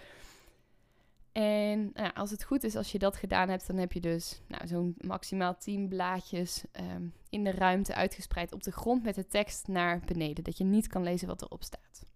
En 1.36 1.90
nou, 1.94 2.14
als 2.14 2.30
het 2.30 2.44
goed 2.44 2.64
is, 2.64 2.76
als 2.76 2.92
je 2.92 2.98
dat 2.98 3.16
gedaan 3.16 3.48
hebt, 3.48 3.66
dan 3.66 3.76
heb 3.76 3.92
je 3.92 4.00
dus 4.00 4.40
nou, 4.46 4.66
zo'n 4.66 4.94
maximaal 5.00 5.56
10 5.56 5.88
blaadjes 5.88 6.64
um, 6.80 7.12
in 7.28 7.44
de 7.44 7.50
ruimte 7.50 7.94
uitgespreid 7.94 8.52
op 8.52 8.62
de 8.62 8.72
grond 8.72 9.02
met 9.02 9.14
de 9.14 9.26
tekst 9.26 9.68
naar 9.68 10.00
beneden, 10.06 10.44
dat 10.44 10.58
je 10.58 10.64
niet 10.64 10.86
kan 10.86 11.02
lezen 11.02 11.28
wat 11.28 11.42
erop 11.42 11.62
staat. 11.62 12.06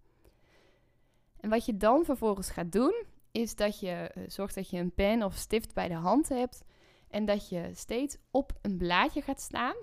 En 1.39 1.49
wat 1.49 1.65
je 1.65 1.77
dan 1.77 2.05
vervolgens 2.05 2.49
gaat 2.49 2.71
doen, 2.71 3.03
is 3.31 3.55
dat 3.55 3.79
je 3.79 4.11
uh, 4.17 4.23
zorgt 4.27 4.55
dat 4.55 4.69
je 4.69 4.77
een 4.77 4.93
pen 4.93 5.23
of 5.23 5.35
stift 5.35 5.73
bij 5.73 5.87
de 5.87 5.93
hand 5.93 6.29
hebt 6.29 6.63
en 7.07 7.25
dat 7.25 7.49
je 7.49 7.69
steeds 7.73 8.17
op 8.31 8.53
een 8.61 8.77
blaadje 8.77 9.21
gaat 9.21 9.41
staan 9.41 9.75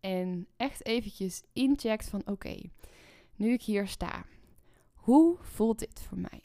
en 0.00 0.46
echt 0.56 0.86
eventjes 0.86 1.42
incheckt 1.52 2.08
van 2.08 2.22
oké, 2.26 2.60
nu 3.36 3.52
ik 3.52 3.62
hier 3.62 3.88
sta, 3.88 4.24
hoe 4.94 5.36
voelt 5.40 5.78
dit 5.78 6.00
voor 6.00 6.18
mij? 6.18 6.42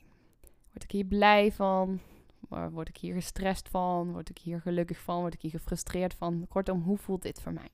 Word 0.71 0.83
ik 0.83 0.91
hier 0.91 1.05
blij 1.05 1.51
van? 1.51 1.99
Word 2.47 2.87
ik 2.87 2.97
hier 2.97 3.13
gestrest 3.13 3.69
van? 3.69 4.11
Word 4.11 4.29
ik 4.29 4.37
hier 4.37 4.61
gelukkig 4.61 4.99
van? 4.99 5.19
Word 5.19 5.33
ik 5.33 5.41
hier 5.41 5.51
gefrustreerd 5.51 6.13
van? 6.13 6.45
Kortom, 6.49 6.81
hoe 6.81 6.97
voelt 6.97 7.21
dit 7.21 7.41
voor 7.41 7.53
mij? 7.53 7.69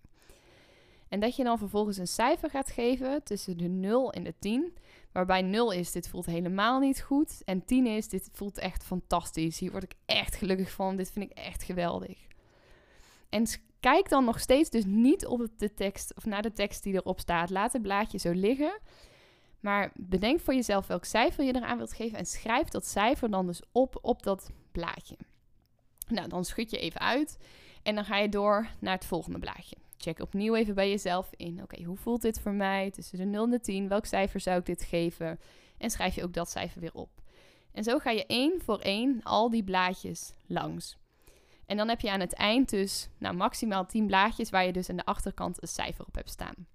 En 1.13 1.19
dat 1.19 1.35
je 1.35 1.43
dan 1.43 1.57
vervolgens 1.57 1.97
een 1.97 2.07
cijfer 2.07 2.49
gaat 2.49 2.71
geven 2.71 3.23
tussen 3.23 3.57
de 3.57 3.67
0 3.67 4.13
en 4.13 4.23
de 4.23 4.33
10. 4.39 4.73
Waarbij 5.11 5.41
0 5.41 5.71
is, 5.71 5.91
dit 5.91 6.09
voelt 6.09 6.25
helemaal 6.25 6.79
niet 6.79 7.01
goed. 7.01 7.41
En 7.45 7.65
10 7.65 7.87
is, 7.87 8.07
dit 8.07 8.29
voelt 8.31 8.57
echt 8.57 8.83
fantastisch. 8.83 9.59
Hier 9.59 9.71
word 9.71 9.83
ik 9.83 9.93
echt 10.05 10.35
gelukkig 10.35 10.71
van. 10.71 10.95
Dit 10.95 11.11
vind 11.11 11.31
ik 11.31 11.37
echt 11.37 11.63
geweldig. 11.63 12.27
En 13.29 13.45
kijk 13.79 14.09
dan 14.09 14.25
nog 14.25 14.39
steeds 14.39 14.69
dus 14.69 14.85
niet 14.85 15.25
op 15.25 15.47
de 15.57 15.73
tekst 15.73 16.15
of 16.15 16.25
naar 16.25 16.41
de 16.41 16.53
tekst 16.53 16.83
die 16.83 16.93
erop 16.93 17.19
staat. 17.19 17.49
Laat 17.49 17.73
het 17.73 17.81
blaadje 17.81 18.17
zo 18.17 18.31
liggen. 18.31 18.79
Maar 19.59 19.91
bedenk 19.95 20.39
voor 20.39 20.53
jezelf 20.53 20.87
welk 20.87 21.05
cijfer 21.05 21.45
je 21.45 21.55
eraan 21.55 21.77
wilt 21.77 21.93
geven 21.93 22.17
en 22.17 22.25
schrijf 22.25 22.67
dat 22.67 22.85
cijfer 22.85 23.29
dan 23.29 23.45
dus 23.45 23.61
op 23.71 23.97
op 24.01 24.23
dat 24.23 24.49
blaadje. 24.73 25.17
Nou, 26.07 26.27
dan 26.27 26.45
schud 26.45 26.71
je 26.71 26.77
even 26.77 27.01
uit 27.01 27.37
en 27.83 27.95
dan 27.95 28.05
ga 28.05 28.17
je 28.17 28.29
door 28.29 28.67
naar 28.79 28.95
het 28.95 29.05
volgende 29.05 29.39
blaadje. 29.39 29.75
Check 29.97 30.19
opnieuw 30.19 30.55
even 30.55 30.75
bij 30.75 30.89
jezelf 30.89 31.29
in. 31.35 31.61
Oké, 31.61 31.83
hoe 31.83 31.97
voelt 31.97 32.21
dit 32.21 32.39
voor 32.39 32.53
mij? 32.53 32.91
Tussen 32.91 33.17
de 33.17 33.25
0 33.25 33.43
en 33.43 33.49
de 33.49 33.59
10. 33.59 33.87
Welk 33.87 34.05
cijfer 34.05 34.39
zou 34.39 34.59
ik 34.59 34.65
dit 34.65 34.83
geven? 34.83 35.39
En 35.77 35.89
schrijf 35.89 36.15
je 36.15 36.23
ook 36.23 36.33
dat 36.33 36.49
cijfer 36.49 36.81
weer 36.81 36.93
op. 36.93 37.09
En 37.71 37.83
zo 37.83 37.99
ga 37.99 38.09
je 38.09 38.25
één 38.25 38.61
voor 38.61 38.79
één 38.79 39.19
al 39.23 39.49
die 39.49 39.63
blaadjes 39.63 40.33
langs. 40.45 40.97
En 41.65 41.77
dan 41.77 41.89
heb 41.89 42.01
je 42.01 42.11
aan 42.11 42.19
het 42.19 42.33
eind 42.33 42.69
dus 42.69 43.09
nou, 43.17 43.35
maximaal 43.35 43.85
10 43.85 44.07
blaadjes 44.07 44.49
waar 44.49 44.65
je 44.65 44.73
dus 44.73 44.89
aan 44.89 44.95
de 44.95 45.05
achterkant 45.05 45.61
een 45.61 45.67
cijfer 45.67 46.05
op 46.05 46.15
hebt 46.15 46.29
staan. 46.29 46.67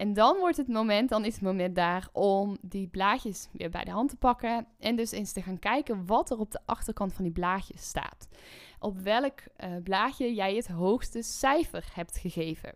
En 0.00 0.12
dan 0.12 0.36
wordt 0.38 0.56
het 0.56 0.68
moment, 0.68 1.08
dan 1.08 1.24
is 1.24 1.34
het 1.34 1.42
moment 1.42 1.74
daar 1.74 2.08
om 2.12 2.56
die 2.60 2.88
blaadjes 2.88 3.48
weer 3.52 3.70
bij 3.70 3.84
de 3.84 3.90
hand 3.90 4.10
te 4.10 4.16
pakken. 4.16 4.66
En 4.78 4.96
dus 4.96 5.10
eens 5.10 5.32
te 5.32 5.42
gaan 5.42 5.58
kijken 5.58 6.06
wat 6.06 6.30
er 6.30 6.38
op 6.38 6.50
de 6.50 6.60
achterkant 6.64 7.12
van 7.12 7.24
die 7.24 7.32
blaadjes 7.32 7.82
staat. 7.82 8.28
Op 8.78 8.98
welk 8.98 9.40
uh, 9.64 9.76
blaadje 9.82 10.34
jij 10.34 10.54
het 10.54 10.68
hoogste 10.68 11.22
cijfer 11.22 11.90
hebt 11.94 12.18
gegeven. 12.18 12.74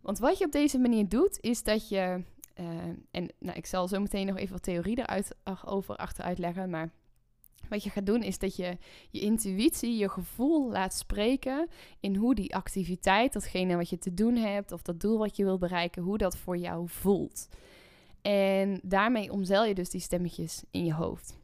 Want 0.00 0.18
wat 0.18 0.38
je 0.38 0.44
op 0.44 0.52
deze 0.52 0.78
manier 0.78 1.08
doet, 1.08 1.38
is 1.40 1.62
dat 1.62 1.88
je. 1.88 2.24
Uh, 2.60 2.66
en 3.10 3.32
nou, 3.38 3.56
ik 3.56 3.66
zal 3.66 3.88
zo 3.88 4.00
meteen 4.00 4.26
nog 4.26 4.36
even 4.36 4.52
wat 4.52 4.62
theorie 4.62 4.98
eruit 4.98 5.34
over 5.64 5.96
achter 5.96 6.24
uitleggen. 6.24 6.70
Maar 6.70 6.90
Wat 7.72 7.82
je 7.82 7.90
gaat 7.90 8.06
doen 8.06 8.22
is 8.22 8.38
dat 8.38 8.56
je 8.56 8.76
je 9.10 9.20
intuïtie, 9.20 9.96
je 9.96 10.08
gevoel 10.08 10.70
laat 10.70 10.94
spreken 10.94 11.68
in 12.00 12.16
hoe 12.16 12.34
die 12.34 12.54
activiteit, 12.54 13.32
datgene 13.32 13.76
wat 13.76 13.90
je 13.90 13.98
te 13.98 14.14
doen 14.14 14.36
hebt 14.36 14.72
of 14.72 14.82
dat 14.82 15.00
doel 15.00 15.18
wat 15.18 15.36
je 15.36 15.44
wil 15.44 15.58
bereiken, 15.58 16.02
hoe 16.02 16.18
dat 16.18 16.36
voor 16.36 16.56
jou 16.56 16.88
voelt. 16.88 17.48
En 18.22 18.80
daarmee 18.82 19.32
omzeil 19.32 19.64
je 19.64 19.74
dus 19.74 19.90
die 19.90 20.00
stemmetjes 20.00 20.62
in 20.70 20.84
je 20.84 20.94
hoofd. 20.94 21.38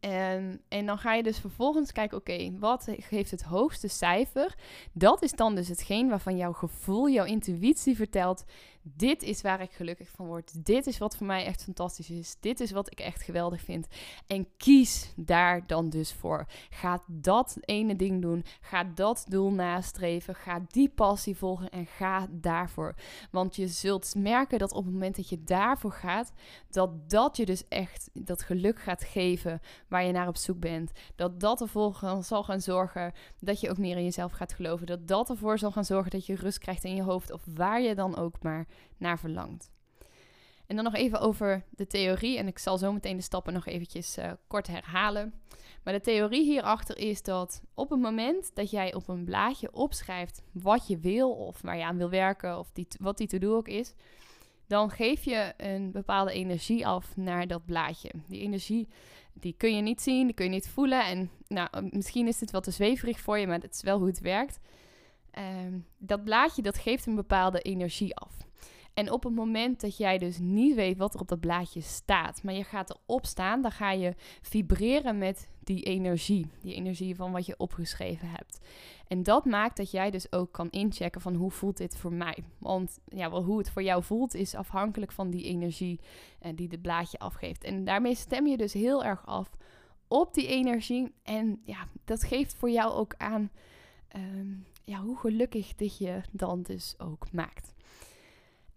En, 0.00 0.60
en 0.68 0.86
dan 0.86 0.98
ga 0.98 1.14
je 1.14 1.22
dus 1.22 1.38
vervolgens 1.38 1.92
kijken, 1.92 2.18
oké, 2.18 2.58
wat 2.58 2.88
geeft 2.96 3.30
het 3.30 3.42
hoogste 3.42 3.88
cijfer? 3.88 4.54
Dat 4.92 5.22
is 5.22 5.32
dan 5.32 5.54
dus 5.54 5.68
hetgeen 5.68 6.08
waarvan 6.08 6.36
jouw 6.36 6.52
gevoel, 6.52 7.10
jouw 7.10 7.24
intuïtie 7.24 7.96
vertelt, 7.96 8.44
dit 8.82 9.22
is 9.22 9.40
waar 9.40 9.60
ik 9.60 9.70
gelukkig 9.70 10.08
van 10.08 10.26
word. 10.26 10.64
Dit 10.64 10.86
is 10.86 10.98
wat 10.98 11.16
voor 11.16 11.26
mij 11.26 11.44
echt 11.44 11.62
fantastisch 11.62 12.10
is. 12.10 12.36
Dit 12.40 12.60
is 12.60 12.70
wat 12.70 12.90
ik 12.90 13.00
echt 13.00 13.22
geweldig 13.22 13.60
vind. 13.60 13.86
En 14.26 14.48
kies 14.56 15.12
daar 15.16 15.66
dan 15.66 15.90
dus 15.90 16.12
voor. 16.12 16.46
Ga 16.70 17.02
dat 17.06 17.56
ene 17.60 17.96
ding 17.96 18.22
doen. 18.22 18.44
Ga 18.60 18.84
dat 18.84 19.24
doel 19.28 19.50
nastreven. 19.50 20.34
Ga 20.34 20.64
die 20.68 20.88
passie 20.88 21.36
volgen 21.36 21.70
en 21.70 21.86
ga 21.86 22.26
daarvoor. 22.30 22.94
Want 23.30 23.56
je 23.56 23.68
zult 23.68 24.14
merken 24.14 24.58
dat 24.58 24.72
op 24.72 24.84
het 24.84 24.92
moment 24.92 25.16
dat 25.16 25.28
je 25.28 25.44
daarvoor 25.44 25.92
gaat, 25.92 26.32
dat 26.70 27.10
dat 27.10 27.36
je 27.36 27.46
dus 27.46 27.68
echt 27.68 28.10
dat 28.12 28.42
geluk 28.42 28.80
gaat 28.80 29.04
geven 29.04 29.60
waar 29.90 30.04
je 30.04 30.12
naar 30.12 30.28
op 30.28 30.36
zoek 30.36 30.60
bent. 30.60 30.92
Dat 31.16 31.40
dat 31.40 31.60
ervoor 31.60 31.94
zal 32.20 32.42
gaan 32.42 32.60
zorgen 32.60 33.12
dat 33.38 33.60
je 33.60 33.70
ook 33.70 33.78
meer 33.78 33.96
in 33.96 34.04
jezelf 34.04 34.32
gaat 34.32 34.52
geloven. 34.52 34.86
Dat 34.86 35.08
dat 35.08 35.30
ervoor 35.30 35.58
zal 35.58 35.70
gaan 35.70 35.84
zorgen 35.84 36.10
dat 36.10 36.26
je 36.26 36.34
rust 36.34 36.58
krijgt 36.58 36.84
in 36.84 36.94
je 36.94 37.02
hoofd 37.02 37.32
of 37.32 37.42
waar 37.54 37.80
je 37.80 37.94
dan 37.94 38.16
ook 38.16 38.42
maar 38.42 38.66
naar 38.96 39.18
verlangt. 39.18 39.70
En 40.66 40.76
dan 40.76 40.84
nog 40.84 40.94
even 40.94 41.20
over 41.20 41.64
de 41.70 41.86
theorie. 41.86 42.38
En 42.38 42.46
ik 42.46 42.58
zal 42.58 42.78
zo 42.78 42.92
meteen 42.92 43.16
de 43.16 43.22
stappen 43.22 43.52
nog 43.52 43.66
eventjes 43.66 44.18
uh, 44.18 44.32
kort 44.46 44.66
herhalen. 44.66 45.34
Maar 45.84 45.92
de 45.92 46.00
theorie 46.00 46.44
hierachter 46.44 46.98
is 46.98 47.22
dat 47.22 47.62
op 47.74 47.90
het 47.90 48.00
moment 48.00 48.50
dat 48.54 48.70
jij 48.70 48.94
op 48.94 49.08
een 49.08 49.24
blaadje 49.24 49.72
opschrijft 49.72 50.42
wat 50.52 50.86
je 50.86 50.98
wil 50.98 51.30
of 51.30 51.60
waar 51.62 51.76
je 51.76 51.84
aan 51.84 51.96
wil 51.96 52.10
werken 52.10 52.58
of 52.58 52.72
wat 53.00 53.18
die 53.18 53.26
to-do 53.26 53.56
ook 53.56 53.68
is, 53.68 53.94
dan 54.66 54.90
geef 54.90 55.24
je 55.24 55.52
een 55.56 55.92
bepaalde 55.92 56.32
energie 56.32 56.86
af 56.86 57.16
naar 57.16 57.46
dat 57.46 57.64
blaadje. 57.64 58.10
Die 58.26 58.40
energie 58.40 58.88
die 59.40 59.54
kun 59.56 59.76
je 59.76 59.82
niet 59.82 60.02
zien, 60.02 60.26
die 60.26 60.34
kun 60.34 60.44
je 60.44 60.50
niet 60.50 60.68
voelen. 60.68 61.04
En 61.04 61.30
nou, 61.48 61.68
misschien 61.90 62.26
is 62.26 62.40
het 62.40 62.50
wel 62.50 62.60
te 62.60 62.70
zweverig 62.70 63.20
voor 63.20 63.38
je, 63.38 63.46
maar 63.46 63.60
het 63.60 63.74
is 63.74 63.82
wel 63.82 63.98
hoe 63.98 64.06
het 64.06 64.20
werkt. 64.20 64.58
Ehm, 65.30 65.78
dat 65.98 66.24
blaadje 66.24 66.62
dat 66.62 66.78
geeft 66.78 67.06
een 67.06 67.14
bepaalde 67.14 67.60
energie 67.60 68.16
af. 68.16 68.34
En 68.94 69.10
op 69.10 69.24
het 69.24 69.34
moment 69.34 69.80
dat 69.80 69.96
jij 69.96 70.18
dus 70.18 70.38
niet 70.38 70.74
weet 70.74 70.96
wat 70.96 71.14
er 71.14 71.20
op 71.20 71.28
dat 71.28 71.40
blaadje 71.40 71.80
staat, 71.80 72.42
maar 72.42 72.54
je 72.54 72.64
gaat 72.64 72.90
erop 72.90 73.26
staan, 73.26 73.62
dan 73.62 73.72
ga 73.72 73.90
je 73.90 74.14
vibreren 74.42 75.18
met 75.18 75.48
die 75.64 75.82
energie. 75.82 76.46
Die 76.62 76.74
energie 76.74 77.14
van 77.14 77.32
wat 77.32 77.46
je 77.46 77.58
opgeschreven 77.58 78.28
hebt. 78.28 78.60
En 79.08 79.22
dat 79.22 79.44
maakt 79.44 79.76
dat 79.76 79.90
jij 79.90 80.10
dus 80.10 80.32
ook 80.32 80.52
kan 80.52 80.70
inchecken 80.70 81.20
van 81.20 81.34
hoe 81.34 81.50
voelt 81.50 81.76
dit 81.76 81.96
voor 81.96 82.12
mij. 82.12 82.38
Want 82.58 82.98
ja, 83.04 83.30
wel, 83.30 83.44
hoe 83.44 83.58
het 83.58 83.70
voor 83.70 83.82
jou 83.82 84.02
voelt 84.02 84.34
is 84.34 84.54
afhankelijk 84.54 85.12
van 85.12 85.30
die 85.30 85.44
energie 85.44 86.00
uh, 86.42 86.52
die 86.54 86.68
het 86.70 86.82
blaadje 86.82 87.18
afgeeft. 87.18 87.64
En 87.64 87.84
daarmee 87.84 88.14
stem 88.14 88.46
je 88.46 88.56
dus 88.56 88.72
heel 88.72 89.04
erg 89.04 89.26
af 89.26 89.50
op 90.08 90.34
die 90.34 90.46
energie. 90.46 91.12
En 91.22 91.60
ja, 91.64 91.86
dat 92.04 92.24
geeft 92.24 92.54
voor 92.54 92.70
jou 92.70 92.92
ook 92.92 93.14
aan 93.16 93.50
ehm, 94.08 94.48
ja, 94.84 95.00
hoe 95.00 95.16
gelukkig 95.16 95.74
dit 95.74 95.98
je 95.98 96.20
dan 96.30 96.62
dus 96.62 96.94
ook 96.98 97.32
maakt. 97.32 97.74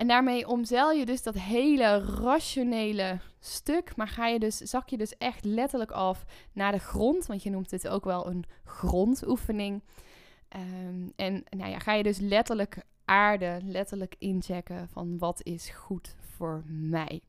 En 0.03 0.09
daarmee 0.09 0.47
omzeil 0.47 0.91
je 0.91 1.05
dus 1.05 1.23
dat 1.23 1.35
hele 1.35 1.99
rationele 1.99 3.19
stuk, 3.39 3.95
maar 3.95 4.07
ga 4.07 4.27
je 4.27 4.39
dus, 4.39 4.57
zak 4.57 4.89
je 4.89 4.97
dus 4.97 5.17
echt 5.17 5.45
letterlijk 5.45 5.91
af 5.91 6.25
naar 6.53 6.71
de 6.71 6.79
grond, 6.79 7.25
want 7.25 7.43
je 7.43 7.49
noemt 7.49 7.71
het 7.71 7.87
ook 7.87 8.03
wel 8.03 8.27
een 8.27 8.45
grondoefening. 8.65 9.81
Um, 10.55 11.13
en 11.15 11.43
nou 11.49 11.71
ja, 11.71 11.79
ga 11.79 11.93
je 11.93 12.03
dus 12.03 12.17
letterlijk 12.17 12.83
aarde, 13.05 13.59
letterlijk 13.63 14.15
inchecken 14.19 14.89
van 14.89 15.17
wat 15.17 15.43
is 15.43 15.69
goed 15.69 16.15
voor 16.19 16.63
mij. 16.67 17.21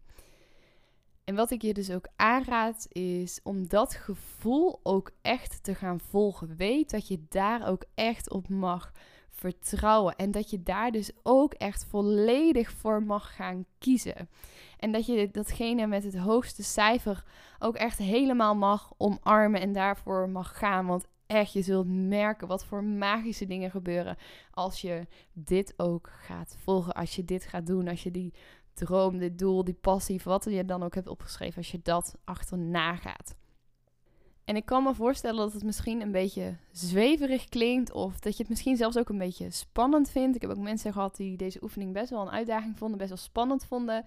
En 1.24 1.34
wat 1.34 1.50
ik 1.50 1.62
je 1.62 1.74
dus 1.74 1.90
ook 1.90 2.08
aanraad 2.16 2.86
is 2.92 3.40
om 3.42 3.68
dat 3.68 3.94
gevoel 3.94 4.80
ook 4.82 5.10
echt 5.22 5.62
te 5.62 5.74
gaan 5.74 6.00
volgen. 6.00 6.56
Weet 6.56 6.90
dat 6.90 7.08
je 7.08 7.24
daar 7.28 7.68
ook 7.68 7.84
echt 7.94 8.30
op 8.30 8.48
mag 8.48 8.92
vertrouwen. 9.44 10.16
En 10.16 10.30
dat 10.30 10.50
je 10.50 10.62
daar 10.62 10.90
dus 10.90 11.10
ook 11.22 11.54
echt 11.54 11.84
volledig 11.84 12.70
voor 12.70 13.02
mag 13.02 13.34
gaan 13.36 13.64
kiezen. 13.78 14.28
En 14.78 14.92
dat 14.92 15.06
je 15.06 15.28
datgene 15.32 15.86
met 15.86 16.04
het 16.04 16.16
hoogste 16.16 16.62
cijfer 16.62 17.24
ook 17.58 17.76
echt 17.76 17.98
helemaal 17.98 18.54
mag 18.54 18.92
omarmen 18.96 19.60
en 19.60 19.72
daarvoor 19.72 20.28
mag 20.28 20.58
gaan. 20.58 20.86
Want 20.86 21.06
echt, 21.26 21.52
je 21.52 21.62
zult 21.62 21.86
merken 21.88 22.48
wat 22.48 22.64
voor 22.64 22.84
magische 22.84 23.46
dingen 23.46 23.70
gebeuren 23.70 24.16
als 24.50 24.80
je 24.80 25.06
dit 25.32 25.74
ook 25.76 26.10
gaat 26.12 26.56
volgen. 26.58 26.94
Als 26.94 27.16
je 27.16 27.24
dit 27.24 27.44
gaat 27.44 27.66
doen, 27.66 27.88
als 27.88 28.02
je 28.02 28.10
die 28.10 28.34
droom, 28.74 29.18
dit 29.18 29.38
doel, 29.38 29.64
die 29.64 29.78
passie, 29.80 30.20
wat 30.24 30.44
je 30.44 30.64
dan 30.64 30.82
ook 30.82 30.94
hebt 30.94 31.08
opgeschreven, 31.08 31.56
als 31.56 31.70
je 31.70 31.80
dat 31.82 32.16
achterna 32.24 32.96
gaat. 32.96 33.34
En 34.44 34.56
ik 34.56 34.64
kan 34.64 34.82
me 34.82 34.94
voorstellen 34.94 35.38
dat 35.38 35.52
het 35.52 35.64
misschien 35.64 36.00
een 36.00 36.12
beetje 36.12 36.56
zweverig 36.72 37.48
klinkt 37.48 37.92
of 37.92 38.18
dat 38.18 38.32
je 38.32 38.42
het 38.42 38.48
misschien 38.48 38.76
zelfs 38.76 38.96
ook 38.96 39.08
een 39.08 39.18
beetje 39.18 39.50
spannend 39.50 40.10
vindt. 40.10 40.36
Ik 40.36 40.42
heb 40.42 40.50
ook 40.50 40.56
mensen 40.56 40.92
gehad 40.92 41.16
die 41.16 41.36
deze 41.36 41.62
oefening 41.62 41.92
best 41.92 42.10
wel 42.10 42.20
een 42.20 42.30
uitdaging 42.30 42.78
vonden, 42.78 42.98
best 42.98 43.10
wel 43.10 43.18
spannend 43.18 43.64
vonden. 43.64 44.04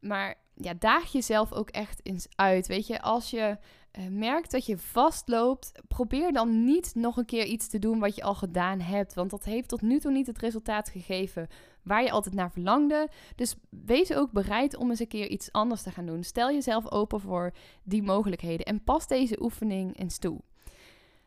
Maar 0.00 0.34
ja, 0.54 0.74
daag 0.78 1.12
jezelf 1.12 1.52
ook 1.52 1.70
echt 1.70 2.00
eens 2.02 2.26
uit. 2.34 2.66
Weet 2.66 2.86
je, 2.86 3.02
als 3.02 3.30
je 3.30 3.58
uh, 3.98 4.06
merkt 4.08 4.50
dat 4.50 4.66
je 4.66 4.78
vastloopt, 4.78 5.72
probeer 5.88 6.32
dan 6.32 6.64
niet 6.64 6.94
nog 6.94 7.16
een 7.16 7.24
keer 7.24 7.44
iets 7.44 7.68
te 7.68 7.78
doen 7.78 7.98
wat 7.98 8.14
je 8.14 8.22
al 8.22 8.34
gedaan 8.34 8.80
hebt. 8.80 9.14
Want 9.14 9.30
dat 9.30 9.44
heeft 9.44 9.68
tot 9.68 9.82
nu 9.82 9.98
toe 9.98 10.12
niet 10.12 10.26
het 10.26 10.38
resultaat 10.38 10.88
gegeven 10.88 11.48
waar 11.86 12.02
je 12.02 12.10
altijd 12.10 12.34
naar 12.34 12.50
verlangde. 12.50 13.08
Dus 13.36 13.56
wees 13.68 14.14
ook 14.14 14.30
bereid 14.32 14.76
om 14.76 14.90
eens 14.90 15.00
een 15.00 15.08
keer 15.08 15.28
iets 15.28 15.52
anders 15.52 15.82
te 15.82 15.90
gaan 15.90 16.06
doen. 16.06 16.24
Stel 16.24 16.50
jezelf 16.50 16.90
open 16.90 17.20
voor 17.20 17.52
die 17.82 18.02
mogelijkheden 18.02 18.66
en 18.66 18.84
pas 18.84 19.06
deze 19.06 19.42
oefening 19.42 19.98
eens 19.98 20.18
toe. 20.18 20.40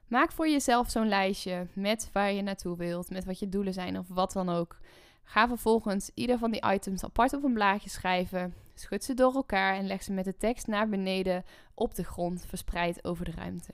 Maak 0.08 0.32
voor 0.32 0.50
jezelf 0.50 0.90
zo'n 0.90 1.08
lijstje 1.08 1.68
met 1.74 2.10
waar 2.14 2.32
je 2.32 2.42
naartoe 2.42 2.78
wilt, 2.78 3.10
met 3.10 3.26
wat 3.26 3.40
je 3.40 3.50
doelen 3.50 3.74
zijn 3.74 3.98
of 3.98 4.08
wat 4.08 4.32
dan 4.32 4.50
ook. 4.50 4.78
Ga 5.24 5.48
vervolgens 5.48 6.12
ieder 6.14 6.38
van 6.38 6.52
die 6.52 6.72
items 6.72 7.04
apart 7.04 7.34
op 7.34 7.44
een 7.44 7.54
blaadje 7.54 7.90
schrijven. 7.90 8.54
Schud 8.76 9.04
ze 9.04 9.14
door 9.14 9.36
elkaar 9.36 9.76
en 9.76 9.88
leg 9.88 10.04
ze 10.04 10.12
met 10.12 10.26
de 10.26 10.38
tekst 10.38 10.68
naar 10.68 10.90
beneden 10.90 11.46
op 11.74 11.96
de 11.96 12.04
grond, 12.04 12.46
verspreid 12.46 13.04
over 13.04 13.26
de 13.26 13.32
ruimte. 13.32 13.74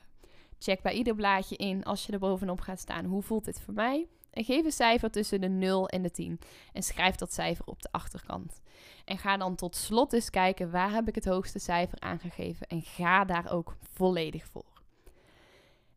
Check 0.60 0.82
bij 0.82 0.94
ieder 0.94 1.16
blaadje 1.16 1.56
in 1.56 1.84
als 1.84 2.06
je 2.06 2.12
er 2.12 2.20
bovenop 2.20 2.60
gaat 2.60 2.80
staan. 2.80 3.06
Hoe 3.06 3.22
voelt 3.22 3.46
dit 3.46 3.62
voor 3.62 3.74
mij? 3.74 4.08
En 4.36 4.44
geef 4.44 4.66
een 4.66 4.72
cijfer 4.72 5.12
tussen 5.12 5.42
de 5.42 5.48
0 5.48 5.88
en 5.88 6.02
de 6.02 6.12
10. 6.12 6.40
En 6.74 6.84
schrijf 6.84 7.16
dat 7.16 7.34
cijfer 7.34 7.66
op 7.66 7.82
de 7.82 7.88
achterkant. 7.92 8.62
En 9.06 9.18
ga 9.18 9.38
dan 9.38 9.56
tot 9.56 9.76
slot 9.76 10.14
eens 10.14 10.30
kijken 10.30 10.72
waar 10.72 10.92
heb 10.92 11.08
ik 11.08 11.16
het 11.16 11.26
hoogste 11.26 11.60
cijfer 11.60 12.00
aangegeven. 12.00 12.68
En 12.68 12.82
ga 12.82 13.26
daar 13.26 13.52
ook 13.52 13.76
volledig 13.94 14.46
voor. 14.46 14.82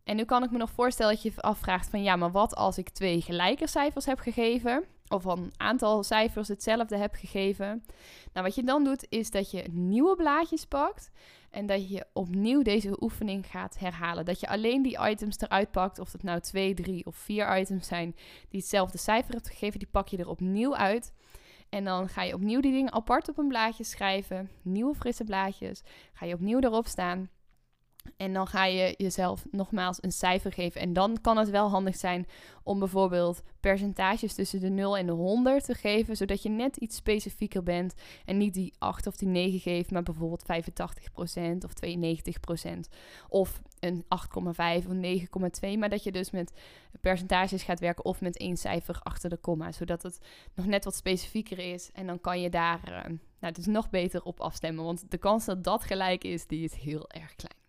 En 0.04 0.16
nu 0.16 0.24
kan 0.24 0.42
ik 0.42 0.50
me 0.50 0.58
nog 0.58 0.70
voorstellen 0.70 1.14
dat 1.14 1.22
je 1.22 1.32
afvraagt 1.36 1.88
van 1.88 2.02
ja, 2.02 2.16
maar 2.16 2.30
wat 2.30 2.54
als 2.54 2.78
ik 2.78 2.88
twee 2.88 3.20
gelijke 3.20 3.66
cijfers 3.66 4.06
heb 4.06 4.18
gegeven? 4.18 4.84
Of 5.08 5.24
een 5.24 5.52
aantal 5.56 6.02
cijfers 6.02 6.48
hetzelfde 6.48 6.96
heb 6.96 7.14
gegeven. 7.14 7.84
Nou, 8.32 8.46
wat 8.46 8.54
je 8.54 8.62
dan 8.62 8.84
doet, 8.84 9.06
is 9.08 9.30
dat 9.30 9.50
je 9.50 9.64
nieuwe 9.70 10.16
blaadjes 10.16 10.64
pakt. 10.64 11.10
En 11.50 11.66
dat 11.66 11.88
je 11.88 12.06
opnieuw 12.12 12.62
deze 12.62 13.02
oefening 13.02 13.46
gaat 13.46 13.78
herhalen. 13.78 14.24
Dat 14.24 14.40
je 14.40 14.48
alleen 14.48 14.82
die 14.82 14.98
items 15.08 15.40
eruit 15.40 15.70
pakt. 15.70 15.98
Of 15.98 16.12
het 16.12 16.22
nou 16.22 16.40
twee, 16.40 16.74
drie 16.74 17.06
of 17.06 17.16
vier 17.16 17.58
items 17.58 17.86
zijn 17.86 18.16
die 18.48 18.60
hetzelfde 18.60 18.98
cijfer 18.98 19.34
hebt 19.34 19.48
gegeven. 19.48 19.78
Die 19.78 19.88
pak 19.90 20.08
je 20.08 20.16
er 20.16 20.28
opnieuw 20.28 20.76
uit. 20.76 21.12
En 21.68 21.84
dan 21.84 22.08
ga 22.08 22.22
je 22.22 22.34
opnieuw 22.34 22.60
die 22.60 22.72
dingen 22.72 22.92
apart 22.92 23.28
op 23.28 23.38
een 23.38 23.48
blaadje 23.48 23.84
schrijven. 23.84 24.50
Nieuwe 24.62 24.94
frisse 24.94 25.24
blaadjes. 25.24 25.82
Ga 26.12 26.26
je 26.26 26.34
opnieuw 26.34 26.60
erop 26.60 26.86
staan. 26.86 27.30
En 28.16 28.32
dan 28.32 28.46
ga 28.46 28.64
je 28.64 28.94
jezelf 28.96 29.44
nogmaals 29.50 30.02
een 30.02 30.12
cijfer 30.12 30.52
geven. 30.52 30.80
En 30.80 30.92
dan 30.92 31.18
kan 31.20 31.36
het 31.36 31.50
wel 31.50 31.68
handig 31.68 31.96
zijn 31.96 32.26
om 32.62 32.78
bijvoorbeeld 32.78 33.42
percentages 33.60 34.34
tussen 34.34 34.60
de 34.60 34.68
0 34.68 34.96
en 34.96 35.06
de 35.06 35.12
100 35.12 35.64
te 35.64 35.74
geven, 35.74 36.16
zodat 36.16 36.42
je 36.42 36.48
net 36.48 36.76
iets 36.76 36.96
specifieker 36.96 37.62
bent 37.62 37.94
en 38.24 38.36
niet 38.36 38.54
die 38.54 38.72
8 38.78 39.06
of 39.06 39.16
die 39.16 39.28
9 39.28 39.60
geeft, 39.60 39.90
maar 39.90 40.02
bijvoorbeeld 40.02 40.42
85% 40.42 41.64
of 41.64 41.72
92% 41.72 42.78
of 43.28 43.60
een 43.80 44.04
8,5 44.04 44.86
of 44.88 44.94
9,2, 45.72 45.78
maar 45.78 45.88
dat 45.88 46.02
je 46.02 46.12
dus 46.12 46.30
met 46.30 46.52
percentages 47.00 47.62
gaat 47.62 47.80
werken 47.80 48.04
of 48.04 48.20
met 48.20 48.36
één 48.36 48.56
cijfer 48.56 49.00
achter 49.02 49.30
de 49.30 49.36
komma, 49.36 49.72
zodat 49.72 50.02
het 50.02 50.18
nog 50.54 50.66
net 50.66 50.84
wat 50.84 50.96
specifieker 50.96 51.58
is 51.58 51.90
en 51.92 52.06
dan 52.06 52.20
kan 52.20 52.40
je 52.40 52.50
daar 52.50 52.80
uh, 52.88 53.16
nou, 53.40 53.52
dus 53.52 53.66
nog 53.66 53.90
beter 53.90 54.22
op 54.22 54.40
afstemmen, 54.40 54.84
want 54.84 55.10
de 55.10 55.18
kans 55.18 55.44
dat 55.44 55.64
dat 55.64 55.84
gelijk 55.84 56.24
is, 56.24 56.46
die 56.46 56.64
is 56.64 56.74
heel 56.74 57.10
erg 57.10 57.36
klein. 57.36 57.67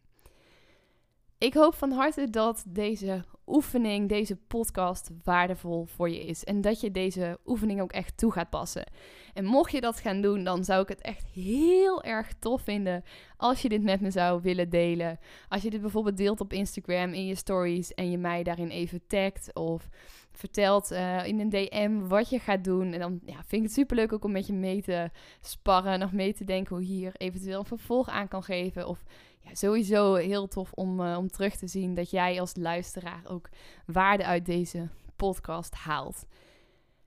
Ik 1.39 1.53
hoop 1.53 1.75
van 1.75 1.91
harte 1.91 2.29
dat 2.29 2.63
deze 2.67 3.23
oefening, 3.47 4.09
deze 4.09 4.35
podcast 4.35 5.09
waardevol 5.23 5.85
voor 5.85 6.09
je 6.09 6.25
is. 6.25 6.43
En 6.43 6.61
dat 6.61 6.81
je 6.81 6.91
deze 6.91 7.39
oefening 7.45 7.81
ook 7.81 7.91
echt 7.91 8.17
toe 8.17 8.31
gaat 8.31 8.49
passen. 8.49 8.85
En 9.33 9.45
mocht 9.45 9.71
je 9.71 9.81
dat 9.81 9.99
gaan 9.99 10.21
doen, 10.21 10.43
dan 10.43 10.63
zou 10.63 10.81
ik 10.81 10.87
het 10.87 11.01
echt 11.01 11.25
heel 11.33 12.03
erg 12.03 12.33
tof 12.39 12.61
vinden 12.61 13.03
als 13.37 13.61
je 13.61 13.69
dit 13.69 13.83
met 13.83 14.01
me 14.01 14.11
zou 14.11 14.41
willen 14.41 14.69
delen. 14.69 15.19
Als 15.49 15.61
je 15.61 15.69
dit 15.69 15.81
bijvoorbeeld 15.81 16.17
deelt 16.17 16.41
op 16.41 16.53
Instagram 16.53 17.13
in 17.13 17.25
je 17.25 17.35
stories 17.35 17.93
en 17.93 18.11
je 18.11 18.17
mij 18.17 18.43
daarin 18.43 18.69
even 18.69 19.01
tagt 19.07 19.53
of 19.53 19.89
vertelt 20.31 20.91
uh, 20.91 21.25
in 21.25 21.39
een 21.39 21.49
DM 21.49 22.07
wat 22.07 22.29
je 22.29 22.39
gaat 22.39 22.63
doen. 22.63 22.93
En 22.93 22.99
dan 22.99 23.19
ja, 23.25 23.35
vind 23.35 23.51
ik 23.51 23.61
het 23.61 23.73
superleuk 23.73 24.13
ook 24.13 24.23
om 24.23 24.31
met 24.31 24.47
je 24.47 24.53
mee 24.53 24.81
te 24.81 25.09
sparren, 25.41 25.99
nog 25.99 26.11
mee 26.11 26.33
te 26.33 26.43
denken 26.43 26.75
hoe 26.75 26.87
je 26.87 26.93
hier 26.93 27.11
eventueel 27.17 27.59
een 27.59 27.65
vervolg 27.65 28.09
aan 28.09 28.27
kan 28.27 28.43
geven. 28.43 28.87
Of 28.87 29.03
ja, 29.39 29.55
sowieso 29.55 30.15
heel 30.15 30.47
tof 30.47 30.71
om, 30.73 30.99
uh, 30.99 31.17
om 31.17 31.27
terug 31.27 31.55
te 31.55 31.67
zien 31.67 31.93
dat 31.93 32.09
jij 32.09 32.39
als 32.39 32.55
luisteraar 32.55 33.21
ook 33.27 33.49
waarde 33.85 34.25
uit 34.25 34.45
deze 34.45 34.89
podcast 35.15 35.73
haalt. 35.73 36.25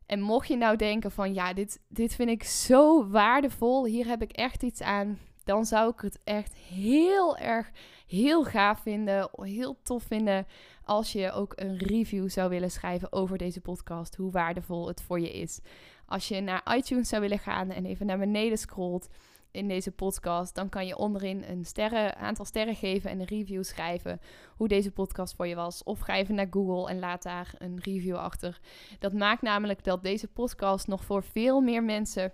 En 0.06 0.20
mocht 0.20 0.48
je 0.48 0.56
nou 0.56 0.76
denken 0.76 1.10
van 1.10 1.34
ja, 1.34 1.52
dit, 1.52 1.80
dit 1.88 2.14
vind 2.14 2.30
ik 2.30 2.42
zo 2.42 3.08
waardevol, 3.08 3.86
hier 3.86 4.06
heb 4.06 4.22
ik 4.22 4.32
echt 4.32 4.62
iets 4.62 4.82
aan, 4.82 5.18
dan 5.44 5.64
zou 5.64 5.92
ik 5.92 6.00
het 6.00 6.18
echt 6.24 6.54
heel 6.54 7.36
erg, 7.36 7.70
heel 8.06 8.44
gaaf 8.44 8.80
vinden, 8.80 9.28
heel 9.32 9.82
tof 9.82 10.02
vinden 10.02 10.46
als 10.84 11.12
je 11.12 11.32
ook 11.32 11.52
een 11.56 11.76
review 11.76 12.30
zou 12.30 12.48
willen 12.48 12.70
schrijven 12.70 13.12
over 13.12 13.38
deze 13.38 13.60
podcast, 13.60 14.16
hoe 14.16 14.30
waardevol 14.30 14.88
het 14.88 15.02
voor 15.02 15.20
je 15.20 15.32
is. 15.32 15.60
Als 16.06 16.28
je 16.28 16.40
naar 16.40 16.76
iTunes 16.76 17.08
zou 17.08 17.22
willen 17.22 17.38
gaan 17.38 17.70
en 17.70 17.84
even 17.84 18.06
naar 18.06 18.18
beneden 18.18 18.58
scrolt 18.58 19.08
in 19.52 19.68
deze 19.68 19.90
podcast, 19.90 20.54
dan 20.54 20.68
kan 20.68 20.86
je 20.86 20.96
onderin 20.96 21.44
een 21.48 21.64
sterren, 21.64 22.16
aantal 22.16 22.44
sterren 22.44 22.76
geven 22.76 23.10
en 23.10 23.20
een 23.20 23.26
review 23.26 23.64
schrijven 23.64 24.20
hoe 24.56 24.68
deze 24.68 24.90
podcast 24.90 25.34
voor 25.34 25.46
je 25.46 25.54
was. 25.54 25.82
Of 25.82 26.08
even 26.08 26.34
naar 26.34 26.46
Google 26.50 26.88
en 26.90 26.98
laat 26.98 27.22
daar 27.22 27.54
een 27.58 27.80
review 27.82 28.16
achter. 28.16 28.60
Dat 28.98 29.12
maakt 29.12 29.42
namelijk 29.42 29.84
dat 29.84 30.02
deze 30.02 30.28
podcast 30.28 30.86
nog 30.86 31.04
voor 31.04 31.22
veel 31.22 31.60
meer 31.60 31.82
mensen 31.84 32.32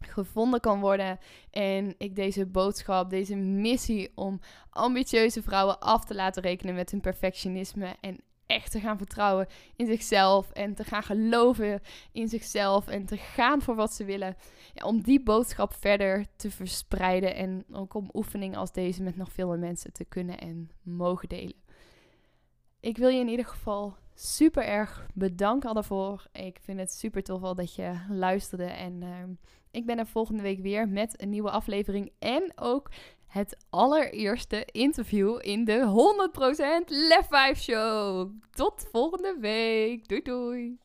gevonden 0.00 0.60
kan 0.60 0.80
worden. 0.80 1.18
En 1.50 1.94
ik 1.98 2.16
deze 2.16 2.46
boodschap, 2.46 3.10
deze 3.10 3.36
missie 3.36 4.12
om 4.14 4.40
ambitieuze 4.70 5.42
vrouwen 5.42 5.80
af 5.80 6.04
te 6.04 6.14
laten 6.14 6.42
rekenen 6.42 6.74
met 6.74 6.90
hun 6.90 7.00
perfectionisme 7.00 7.96
en 8.00 8.20
te 8.64 8.80
gaan 8.80 8.98
vertrouwen 8.98 9.46
in 9.76 9.86
zichzelf 9.86 10.50
en 10.50 10.74
te 10.74 10.84
gaan 10.84 11.02
geloven 11.02 11.80
in 12.12 12.28
zichzelf 12.28 12.88
en 12.88 13.06
te 13.06 13.16
gaan 13.16 13.62
voor 13.62 13.74
wat 13.74 13.92
ze 13.92 14.04
willen. 14.04 14.36
Ja, 14.74 14.86
om 14.86 15.02
die 15.02 15.22
boodschap 15.22 15.74
verder 15.74 16.26
te 16.36 16.50
verspreiden 16.50 17.34
en 17.34 17.64
ook 17.72 17.94
om 17.94 18.10
oefeningen 18.12 18.58
als 18.58 18.72
deze 18.72 19.02
met 19.02 19.16
nog 19.16 19.32
veel 19.32 19.48
meer 19.48 19.58
mensen 19.58 19.92
te 19.92 20.04
kunnen 20.04 20.38
en 20.38 20.70
mogen 20.82 21.28
delen. 21.28 21.64
Ik 22.80 22.98
wil 22.98 23.08
je 23.08 23.20
in 23.20 23.28
ieder 23.28 23.46
geval 23.46 23.96
super 24.14 24.64
erg 24.64 25.06
bedanken 25.14 25.74
daarvoor. 25.74 26.26
Ik 26.32 26.58
vind 26.62 26.78
het 26.78 26.92
super 26.92 27.22
tof 27.22 27.42
al 27.42 27.54
dat 27.54 27.74
je 27.74 27.92
luisterde 28.08 28.64
en 28.64 29.02
ehm, 29.02 29.30
ik 29.70 29.86
ben 29.86 29.98
er 29.98 30.06
volgende 30.06 30.42
week 30.42 30.60
weer 30.60 30.88
met 30.88 31.22
een 31.22 31.28
nieuwe 31.28 31.50
aflevering 31.50 32.12
en 32.18 32.52
ook 32.54 32.90
het 33.36 33.56
allereerste 33.70 34.66
interview 34.72 35.38
in 35.40 35.64
de 35.64 36.06
100% 36.84 36.84
Lef 36.86 37.26
5 37.28 37.60
Show. 37.60 38.30
Tot 38.50 38.86
volgende 38.92 39.36
week. 39.40 40.08
Doei 40.08 40.22
doei. 40.22 40.78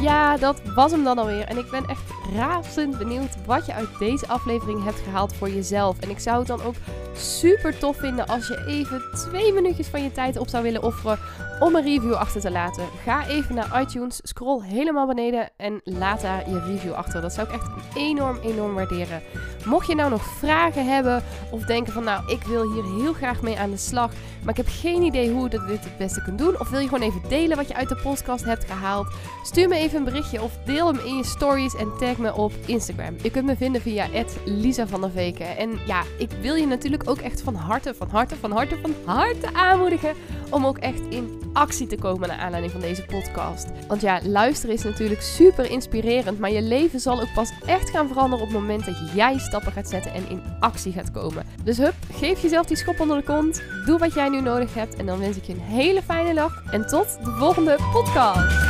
Ja, 0.00 0.36
dat 0.36 0.62
was 0.74 0.90
hem 0.90 1.04
dan 1.04 1.18
alweer. 1.18 1.44
En 1.44 1.58
ik 1.58 1.70
ben 1.70 1.84
echt 1.84 2.10
razend 2.34 2.98
benieuwd 2.98 3.44
wat 3.46 3.66
je 3.66 3.72
uit 3.72 3.98
deze 3.98 4.26
aflevering 4.28 4.84
hebt 4.84 4.98
gehaald 4.98 5.34
voor 5.34 5.50
jezelf. 5.50 6.00
En 6.00 6.10
ik 6.10 6.18
zou 6.18 6.38
het 6.38 6.46
dan 6.46 6.62
ook 6.62 6.74
super 7.14 7.78
tof 7.78 7.96
vinden 7.96 8.26
als 8.26 8.48
je 8.48 8.64
even 8.66 9.02
twee 9.12 9.52
minuutjes 9.52 9.86
van 9.86 10.02
je 10.02 10.12
tijd 10.12 10.38
op 10.38 10.48
zou 10.48 10.62
willen 10.62 10.82
offeren 10.82 11.18
om 11.60 11.74
een 11.74 11.82
review 11.82 12.12
achter 12.12 12.40
te 12.40 12.50
laten. 12.50 12.84
Ga 13.04 13.28
even 13.28 13.54
naar 13.54 13.80
iTunes, 13.80 14.20
scroll 14.22 14.62
helemaal 14.62 15.06
beneden 15.06 15.50
en 15.56 15.80
laat 15.84 16.20
daar 16.20 16.50
je 16.50 16.60
review 16.60 16.92
achter. 16.92 17.20
Dat 17.20 17.32
zou 17.32 17.48
ik 17.48 17.54
echt 17.54 17.96
enorm, 17.96 18.38
enorm 18.42 18.74
waarderen. 18.74 19.22
Mocht 19.66 19.86
je 19.86 19.94
nou 19.94 20.10
nog 20.10 20.24
vragen 20.24 20.86
hebben 20.86 21.22
of 21.50 21.62
denken 21.62 21.92
van 21.92 22.04
nou, 22.04 22.22
ik 22.26 22.42
wil 22.42 22.72
hier 22.72 22.84
heel 22.84 23.12
graag 23.12 23.42
mee 23.42 23.58
aan 23.58 23.70
de 23.70 23.76
slag, 23.76 24.12
maar 24.46 24.58
ik 24.58 24.64
heb 24.64 24.74
geen 24.80 25.02
idee 25.02 25.30
hoe 25.30 25.44
ik 25.44 25.50
dit 25.50 25.84
het 25.84 25.98
beste 25.98 26.22
kan 26.22 26.36
doen. 26.36 26.60
Of 26.60 26.70
wil 26.70 26.80
je 26.80 26.88
gewoon 26.88 27.08
even 27.08 27.28
delen 27.28 27.56
wat 27.56 27.68
je 27.68 27.74
uit 27.74 27.88
de 27.88 27.96
podcast 27.96 28.44
hebt 28.44 28.64
gehaald? 28.64 29.06
Stuur 29.42 29.68
me 29.68 29.76
even 29.76 29.98
een 29.98 30.04
berichtje 30.04 30.42
of 30.42 30.58
deel 30.64 30.86
hem 30.86 30.98
in 31.04 31.16
je 31.16 31.24
stories 31.24 31.76
en 31.76 31.92
tag 31.98 32.16
me 32.16 32.34
op 32.34 32.52
Instagram. 32.66 33.14
Je 33.22 33.30
kunt 33.30 33.46
me 33.46 33.56
vinden 33.56 33.80
via 33.80 34.08
Lisa 34.44 34.86
van 34.86 35.00
der 35.00 35.10
Veken. 35.10 35.56
En 35.56 35.78
ja, 35.86 36.02
ik 36.18 36.30
wil 36.40 36.54
je 36.54 36.66
natuurlijk 36.66 37.10
ook 37.10 37.18
echt 37.18 37.40
van 37.40 37.54
harte, 37.54 37.94
van 37.94 38.08
harte, 38.08 38.36
van 38.36 38.52
harte, 38.52 38.78
van 38.82 38.94
harte 39.04 39.54
aanmoedigen 39.54 40.14
om 40.50 40.66
ook 40.66 40.78
echt 40.78 41.00
in 41.08 41.44
actie 41.52 41.86
te 41.86 41.96
komen 41.96 42.28
naar 42.28 42.38
aanleiding 42.38 42.72
van 42.72 42.80
deze 42.80 43.04
podcast. 43.04 43.66
Want 43.88 44.00
ja, 44.00 44.20
luisteren 44.24 44.74
is 44.74 44.82
natuurlijk 44.82 45.22
super 45.22 45.70
inspirerend, 45.70 46.38
maar 46.38 46.50
je 46.50 46.62
leven 46.62 47.00
zal 47.00 47.20
ook 47.20 47.32
pas 47.34 47.52
echt 47.66 47.90
gaan 47.90 48.08
veranderen 48.08 48.46
op 48.46 48.52
het 48.52 48.60
moment 48.60 48.84
dat 48.84 48.96
jij 49.14 49.38
stappen 49.38 49.72
gaat 49.72 49.88
zetten 49.88 50.12
en 50.12 50.28
in 50.28 50.42
actie 50.60 50.92
gaat 50.92 51.10
komen. 51.10 51.44
Dus 51.64 51.76
hup, 51.76 51.94
geef 52.12 52.42
jezelf 52.42 52.66
die 52.66 52.76
schop 52.76 53.00
onder 53.00 53.16
de 53.16 53.24
kont, 53.24 53.62
doe 53.86 53.98
wat 53.98 54.14
jij 54.14 54.28
nodig 54.42 54.74
hebt 54.74 54.96
en 54.96 55.06
dan 55.06 55.18
wens 55.18 55.36
ik 55.36 55.44
je 55.44 55.52
een 55.52 55.60
hele 55.60 56.02
fijne 56.02 56.34
dag 56.34 56.62
en 56.70 56.86
tot 56.86 57.18
de 57.24 57.30
volgende 57.30 57.78
podcast. 57.92 58.65